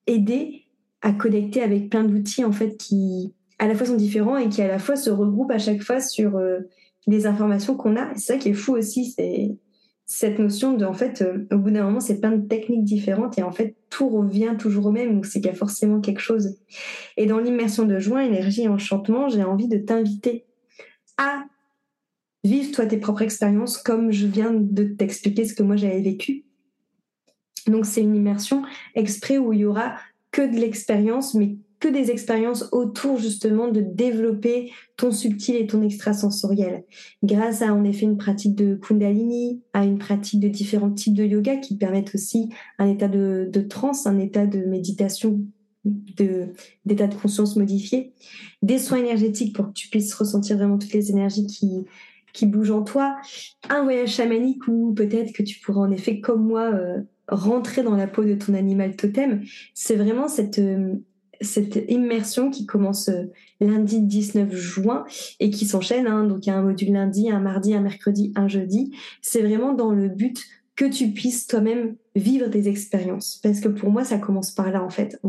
aidé 0.05 0.63
à 1.01 1.11
connecter 1.11 1.61
avec 1.61 1.89
plein 1.89 2.03
d'outils 2.03 2.45
en 2.45 2.51
fait 2.51 2.77
qui 2.77 3.33
à 3.59 3.67
la 3.67 3.75
fois 3.75 3.87
sont 3.87 3.95
différents 3.95 4.37
et 4.37 4.49
qui 4.49 4.61
à 4.61 4.67
la 4.67 4.79
fois 4.79 4.95
se 4.95 5.09
regroupent 5.09 5.51
à 5.51 5.57
chaque 5.57 5.81
fois 5.81 5.99
sur 5.99 6.37
euh, 6.37 6.59
les 7.07 7.25
informations 7.25 7.75
qu'on 7.75 7.95
a. 7.95 8.13
C'est 8.15 8.33
ça 8.33 8.37
qui 8.37 8.49
est 8.49 8.53
fou 8.53 8.75
aussi, 8.75 9.05
c'est 9.11 9.57
cette 10.05 10.39
notion 10.39 10.73
de, 10.73 10.85
en 10.85 10.93
fait, 10.93 11.21
euh, 11.21 11.45
au 11.51 11.57
bout 11.57 11.71
d'un 11.71 11.83
moment, 11.83 11.99
c'est 11.99 12.19
plein 12.19 12.31
de 12.31 12.47
techniques 12.47 12.85
différentes 12.85 13.37
et 13.37 13.43
en 13.43 13.51
fait, 13.51 13.75
tout 13.89 14.07
revient 14.07 14.55
toujours 14.57 14.85
au 14.85 14.91
même, 14.91 15.13
donc 15.13 15.25
c'est 15.25 15.41
qu'il 15.41 15.49
y 15.49 15.53
a 15.53 15.55
forcément 15.55 15.99
quelque 15.99 16.21
chose. 16.21 16.57
Et 17.17 17.25
dans 17.25 17.39
l'immersion 17.39 17.85
de 17.85 17.99
juin, 17.99 18.21
énergie 18.21 18.67
enchantement, 18.69 19.27
j'ai 19.27 19.43
envie 19.43 19.67
de 19.67 19.77
t'inviter 19.77 20.45
à 21.17 21.43
vivre 22.45 22.71
toi 22.71 22.85
tes 22.85 22.97
propres 22.97 23.23
expériences 23.23 23.77
comme 23.77 24.11
je 24.11 24.27
viens 24.27 24.53
de 24.53 24.85
t'expliquer 24.85 25.43
ce 25.43 25.53
que 25.53 25.63
moi 25.63 25.75
j'avais 25.75 26.01
vécu. 26.01 26.45
Donc 27.67 27.85
c'est 27.85 28.01
une 28.01 28.15
immersion 28.15 28.63
exprès 28.95 29.37
où 29.37 29.51
il 29.51 29.59
y 29.59 29.65
aura 29.65 29.97
que 30.31 30.41
de 30.41 30.55
l'expérience, 30.55 31.33
mais 31.33 31.57
que 31.79 31.87
des 31.87 32.09
expériences 32.11 32.69
autour 32.71 33.17
justement 33.17 33.67
de 33.67 33.81
développer 33.81 34.71
ton 34.95 35.11
subtil 35.11 35.55
et 35.55 35.67
ton 35.67 35.83
extrasensoriel. 35.83 36.83
Grâce 37.23 37.61
à 37.61 37.73
en 37.73 37.83
effet 37.83 38.05
une 38.05 38.17
pratique 38.17 38.55
de 38.55 38.75
Kundalini, 38.75 39.61
à 39.73 39.85
une 39.85 39.99
pratique 39.99 40.39
de 40.39 40.47
différents 40.47 40.91
types 40.91 41.13
de 41.13 41.23
yoga 41.23 41.57
qui 41.57 41.77
permettent 41.77 42.15
aussi 42.15 42.49
un 42.79 42.89
état 42.89 43.07
de, 43.07 43.47
de 43.51 43.61
transe, 43.61 44.07
un 44.07 44.17
état 44.17 44.47
de 44.47 44.59
méditation, 44.59 45.41
d'état 45.85 47.07
de, 47.07 47.15
conscience 47.15 47.55
modifié, 47.55 48.13
des 48.61 48.79
soins 48.79 48.97
énergétiques 48.97 49.55
pour 49.55 49.67
que 49.67 49.73
tu 49.73 49.89
puisses 49.89 50.13
ressentir 50.13 50.57
vraiment 50.57 50.77
toutes 50.77 50.93
les 50.93 51.11
énergies 51.11 51.45
qui, 51.45 51.85
qui 52.33 52.45
bougent 52.45 52.71
en 52.71 52.83
toi, 52.83 53.17
un 53.69 53.83
voyage 53.83 54.15
chamanique 54.15 54.67
où 54.67 54.93
peut-être 54.93 55.33
que 55.33 55.43
tu 55.43 55.59
pourras 55.59 55.81
en 55.81 55.91
effet, 55.91 56.19
comme 56.19 56.45
moi, 56.45 56.71
euh, 56.73 57.01
rentrer 57.27 57.83
dans 57.83 57.95
la 57.95 58.07
peau 58.07 58.23
de 58.23 58.35
ton 58.35 58.53
animal 58.53 58.95
totem. 58.95 59.43
C'est 59.73 59.95
vraiment 59.95 60.27
cette, 60.27 60.59
euh, 60.59 60.95
cette 61.41 61.83
immersion 61.89 62.49
qui 62.49 62.65
commence 62.65 63.09
euh, 63.09 63.25
lundi 63.59 64.01
19 64.01 64.55
juin 64.55 65.05
et 65.39 65.49
qui 65.49 65.65
s'enchaîne. 65.65 66.07
Hein, 66.07 66.23
donc 66.23 66.45
il 66.45 66.49
y 66.49 66.51
a 66.51 66.57
un 66.57 66.61
module 66.61 66.93
lundi, 66.93 67.29
un 67.29 67.39
mardi, 67.39 67.73
un 67.73 67.81
mercredi, 67.81 68.33
un 68.35 68.47
jeudi. 68.47 68.95
C'est 69.21 69.41
vraiment 69.41 69.73
dans 69.73 69.91
le 69.91 70.09
but 70.09 70.43
que 70.75 70.85
tu 70.85 71.09
puisses 71.09 71.47
toi-même 71.47 71.95
vivre 72.15 72.47
des 72.47 72.69
expériences. 72.69 73.39
Parce 73.43 73.59
que 73.59 73.67
pour 73.67 73.89
moi, 73.89 74.03
ça 74.03 74.19
commence 74.19 74.51
par 74.51 74.71
là 74.71 74.83
en 74.83 74.89
fait. 74.89 75.19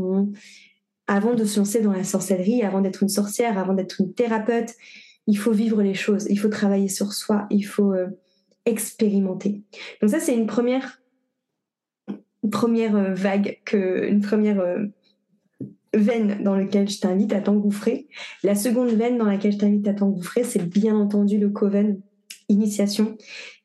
avant 1.06 1.34
de 1.34 1.44
se 1.44 1.58
lancer 1.58 1.80
dans 1.80 1.92
la 1.92 2.04
sorcellerie, 2.04 2.62
avant 2.62 2.82
d'être 2.82 3.02
une 3.02 3.08
sorcière, 3.08 3.58
avant 3.58 3.72
d'être 3.74 4.00
une 4.00 4.12
thérapeute, 4.12 4.74
il 5.26 5.38
faut 5.38 5.52
vivre 5.52 5.82
les 5.82 5.94
choses, 5.94 6.26
il 6.30 6.38
faut 6.38 6.48
travailler 6.48 6.88
sur 6.88 7.12
soi, 7.12 7.46
il 7.50 7.62
faut 7.62 7.92
euh, 7.92 8.08
expérimenter. 8.64 9.62
Donc 10.00 10.10
ça, 10.10 10.20
c'est 10.20 10.34
une 10.34 10.46
première, 10.46 11.02
première 12.50 12.96
euh, 12.96 13.14
vague, 13.14 13.58
que, 13.64 14.06
une 14.08 14.20
première 14.20 14.60
veine 15.94 16.42
dans 16.42 16.54
laquelle 16.54 16.88
je 16.88 17.00
t'invite 17.00 17.32
à 17.32 17.40
t'engouffrer. 17.40 18.08
La 18.42 18.54
seconde 18.54 18.90
veine 18.90 19.18
dans 19.18 19.26
laquelle 19.26 19.52
je 19.52 19.58
t'invite 19.58 19.88
à 19.88 19.94
t'engouffrer, 19.94 20.44
c'est 20.44 20.68
bien 20.68 20.96
entendu 20.96 21.38
le 21.38 21.50
coven 21.50 22.00
initiation, 22.48 23.16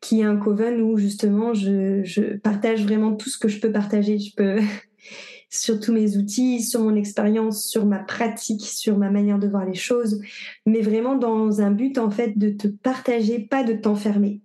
qui 0.02 0.22
est 0.22 0.26
un 0.26 0.38
coven 0.38 0.82
où 0.82 0.98
justement 0.98 1.54
je, 1.54 2.38
partage 2.38 2.84
vraiment 2.84 3.16
tout 3.16 3.30
ce 3.30 3.38
que 3.38 3.48
je 3.48 3.60
peux 3.60 3.72
partager. 3.72 4.20
Je 4.20 4.36
peux 4.36 4.60
sur 5.50 5.80
tous 5.80 5.94
mes 5.94 6.18
outils, 6.18 6.62
sur 6.62 6.82
mon 6.82 6.96
expérience, 6.96 7.68
sur 7.68 7.86
ma 7.86 8.00
pratique, 8.00 8.66
sur 8.66 8.98
ma 8.98 9.12
manière 9.12 9.40
de 9.40 9.48
voir 9.48 9.66
les 9.66 9.76
choses, 9.76 10.20
mais 10.66 10.82
vraiment 10.82 11.16
dans 11.16 11.62
un 11.62 11.72
but 11.72 11.98
en 12.00 12.10
fait 12.10 12.38
de 12.38 12.50
te 12.50 12.68
partager, 12.68 13.40
pas 13.40 13.64
de 13.64 13.74
t'enfermer. 13.74 14.42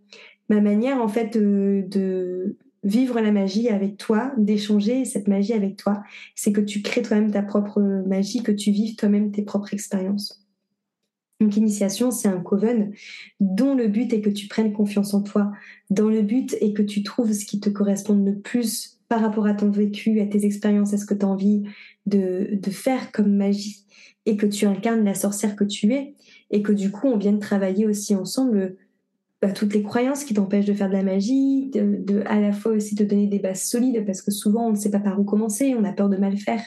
Ma 0.50 0.60
manière 0.60 1.00
en 1.00 1.08
fait 1.08 1.38
de, 1.38 1.84
de 1.88 2.56
vivre 2.84 3.20
la 3.20 3.32
magie 3.32 3.68
avec 3.68 3.96
toi, 3.96 4.32
d'échanger 4.36 5.04
cette 5.04 5.28
magie 5.28 5.52
avec 5.52 5.76
toi, 5.76 6.02
c'est 6.34 6.52
que 6.52 6.60
tu 6.60 6.82
crées 6.82 7.02
toi-même 7.02 7.30
ta 7.30 7.42
propre 7.42 7.80
magie, 8.06 8.42
que 8.42 8.52
tu 8.52 8.70
vives 8.70 8.96
toi-même 8.96 9.30
tes 9.30 9.42
propres 9.42 9.74
expériences. 9.74 10.44
Donc 11.40 11.54
l'initiation, 11.54 12.10
c'est 12.10 12.28
un 12.28 12.40
coven 12.40 12.92
dont 13.38 13.74
le 13.74 13.86
but 13.86 14.12
est 14.12 14.20
que 14.20 14.30
tu 14.30 14.48
prennes 14.48 14.72
confiance 14.72 15.14
en 15.14 15.22
toi, 15.22 15.52
dont 15.90 16.08
le 16.08 16.22
but 16.22 16.56
est 16.60 16.72
que 16.72 16.82
tu 16.82 17.02
trouves 17.02 17.32
ce 17.32 17.44
qui 17.44 17.60
te 17.60 17.70
correspond 17.70 18.14
le 18.14 18.38
plus 18.38 18.98
par 19.08 19.20
rapport 19.20 19.46
à 19.46 19.54
ton 19.54 19.70
vécu, 19.70 20.20
à 20.20 20.26
tes 20.26 20.44
expériences, 20.44 20.92
à 20.92 20.98
ce 20.98 21.06
que 21.06 21.14
tu 21.14 21.24
as 21.24 21.28
envie 21.28 21.62
de, 22.06 22.48
de 22.52 22.70
faire 22.70 23.12
comme 23.12 23.36
magie, 23.36 23.84
et 24.26 24.36
que 24.36 24.46
tu 24.46 24.66
incarnes 24.66 25.04
la 25.04 25.14
sorcière 25.14 25.56
que 25.56 25.64
tu 25.64 25.92
es, 25.94 26.14
et 26.50 26.62
que 26.62 26.72
du 26.72 26.90
coup 26.90 27.06
on 27.06 27.16
vienne 27.16 27.38
travailler 27.38 27.86
aussi 27.86 28.14
ensemble 28.14 28.76
bah, 29.40 29.52
toutes 29.52 29.72
les 29.72 29.82
croyances 29.82 30.24
qui 30.24 30.34
t'empêchent 30.34 30.66
de 30.66 30.74
faire 30.74 30.88
de 30.88 30.94
la 30.94 31.04
magie, 31.04 31.70
de, 31.70 32.22
à 32.26 32.40
la 32.40 32.52
fois 32.52 32.72
aussi 32.72 32.96
te 32.96 33.04
donner 33.04 33.28
des 33.28 33.38
bases 33.38 33.62
solides, 33.62 34.04
parce 34.04 34.20
que 34.20 34.32
souvent 34.32 34.66
on 34.66 34.72
ne 34.72 34.76
sait 34.76 34.90
pas 34.90 34.98
par 34.98 35.20
où 35.20 35.24
commencer, 35.24 35.76
on 35.78 35.84
a 35.84 35.92
peur 35.92 36.08
de 36.08 36.16
mal 36.16 36.36
faire, 36.36 36.62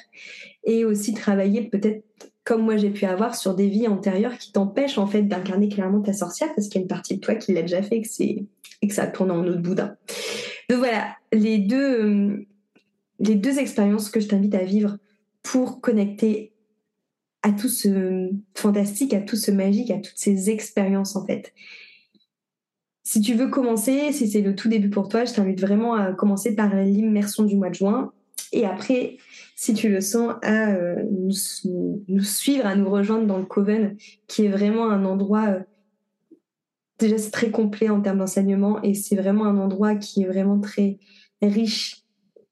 et 0.63 0.85
aussi 0.85 1.13
travailler 1.13 1.63
peut-être 1.63 2.03
comme 2.43 2.63
moi 2.63 2.77
j'ai 2.77 2.89
pu 2.89 3.05
avoir 3.05 3.35
sur 3.35 3.55
des 3.55 3.67
vies 3.67 3.87
antérieures 3.87 4.37
qui 4.37 4.51
t'empêchent 4.51 4.97
en 4.97 5.05
fait 5.05 5.23
d'incarner 5.23 5.69
clairement 5.69 6.01
ta 6.01 6.13
sorcière 6.13 6.49
parce 6.55 6.67
qu'il 6.67 6.75
y 6.75 6.79
a 6.79 6.81
une 6.83 6.87
partie 6.87 7.15
de 7.15 7.19
toi 7.19 7.35
qui 7.35 7.53
l'a 7.53 7.61
déjà 7.61 7.83
fait 7.83 8.01
et 8.19 8.87
que, 8.87 8.93
ça 8.93 9.05
tourne 9.07 9.31
en 9.31 9.45
autre 9.45 9.61
boudin. 9.61 9.95
Donc 10.69 10.79
voilà, 10.79 11.15
les 11.31 11.59
deux, 11.59 12.03
euh, 12.03 12.47
les 13.19 13.35
deux 13.35 13.59
expériences 13.59 14.09
que 14.09 14.19
je 14.19 14.27
t'invite 14.27 14.55
à 14.55 14.63
vivre 14.63 14.97
pour 15.43 15.81
connecter 15.81 16.53
à 17.43 17.51
tout 17.51 17.69
ce 17.69 18.29
fantastique, 18.55 19.13
à 19.13 19.21
tout 19.21 19.35
ce 19.35 19.51
magique, 19.51 19.91
à 19.91 19.99
toutes 19.99 20.17
ces 20.17 20.49
expériences 20.49 21.15
en 21.15 21.25
fait. 21.25 21.53
Si 23.03 23.19
tu 23.21 23.33
veux 23.33 23.47
commencer, 23.47 24.11
si 24.11 24.29
c'est 24.29 24.41
le 24.41 24.55
tout 24.55 24.69
début 24.69 24.89
pour 24.89 25.09
toi, 25.09 25.25
je 25.25 25.33
t'invite 25.33 25.59
vraiment 25.59 25.95
à 25.95 26.13
commencer 26.13 26.55
par 26.55 26.75
l'immersion 26.75 27.43
du 27.43 27.55
mois 27.55 27.69
de 27.69 27.75
juin. 27.75 28.13
Et 28.51 28.65
après, 28.65 29.17
si 29.55 29.73
tu 29.73 29.89
le 29.89 30.01
sens, 30.01 30.33
à 30.43 30.71
euh, 30.71 31.03
nous, 31.09 32.21
suivre, 32.21 32.65
à 32.65 32.75
nous 32.75 32.89
rejoindre 32.89 33.25
dans 33.25 33.37
le 33.37 33.45
Coven, 33.45 33.95
qui 34.27 34.45
est 34.45 34.49
vraiment 34.49 34.89
un 34.89 35.05
endroit, 35.05 35.47
euh, 35.47 35.59
déjà 36.99 37.17
c'est 37.17 37.31
très 37.31 37.49
complet 37.49 37.89
en 37.89 38.01
termes 38.01 38.19
d'enseignement, 38.19 38.81
et 38.83 38.93
c'est 38.93 39.15
vraiment 39.15 39.45
un 39.45 39.57
endroit 39.57 39.95
qui 39.95 40.23
est 40.23 40.27
vraiment 40.27 40.59
très 40.59 40.99
riche, 41.41 42.03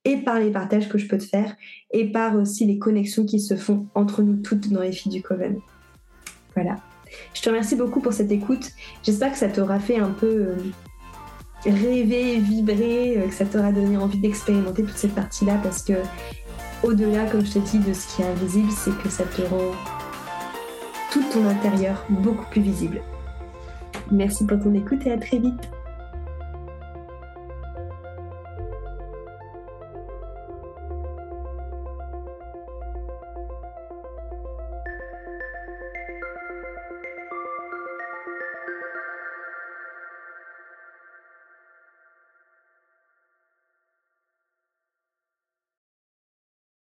et 0.05 0.17
par 0.17 0.39
les 0.39 0.51
partages 0.51 0.87
que 0.87 0.97
je 0.97 1.07
peux 1.07 1.17
te 1.17 1.25
faire, 1.25 1.55
et 1.91 2.11
par 2.11 2.35
aussi 2.35 2.65
les 2.65 2.79
connexions 2.79 3.25
qui 3.25 3.39
se 3.39 3.55
font 3.55 3.87
entre 3.93 4.23
nous 4.23 4.37
toutes 4.37 4.69
dans 4.69 4.81
les 4.81 4.93
filles 4.93 5.11
du 5.11 5.21
Coven. 5.21 5.59
Voilà. 6.55 6.77
Je 7.33 7.41
te 7.41 7.49
remercie 7.49 7.75
beaucoup 7.75 8.01
pour 8.01 8.13
cette 8.13 8.31
écoute. 8.31 8.71
J'espère 9.03 9.31
que 9.31 9.37
ça 9.37 9.49
t'aura 9.49 9.79
fait 9.79 9.97
un 9.97 10.11
peu 10.11 10.27
euh, 10.27 10.55
rêver, 11.65 12.37
vibrer, 12.37 13.23
que 13.27 13.33
ça 13.33 13.45
t'aura 13.45 13.71
donné 13.71 13.97
envie 13.97 14.19
d'expérimenter 14.19 14.83
toute 14.83 14.97
cette 14.97 15.15
partie-là 15.15 15.59
parce 15.63 15.83
que 15.83 15.93
au-delà, 16.83 17.25
comme 17.25 17.45
je 17.45 17.53
te 17.53 17.59
dis, 17.59 17.79
de 17.79 17.93
ce 17.93 18.15
qui 18.15 18.21
est 18.21 18.25
invisible, 18.25 18.71
c'est 18.71 18.97
que 19.01 19.09
ça 19.09 19.23
te 19.25 19.41
rend 19.41 19.71
tout 21.11 21.23
ton 21.33 21.47
intérieur 21.47 22.05
beaucoup 22.09 22.45
plus 22.51 22.61
visible. 22.61 23.01
Merci 24.11 24.45
pour 24.45 24.59
ton 24.59 24.73
écoute 24.73 25.05
et 25.05 25.11
à 25.11 25.17
très 25.17 25.39
vite. 25.39 25.69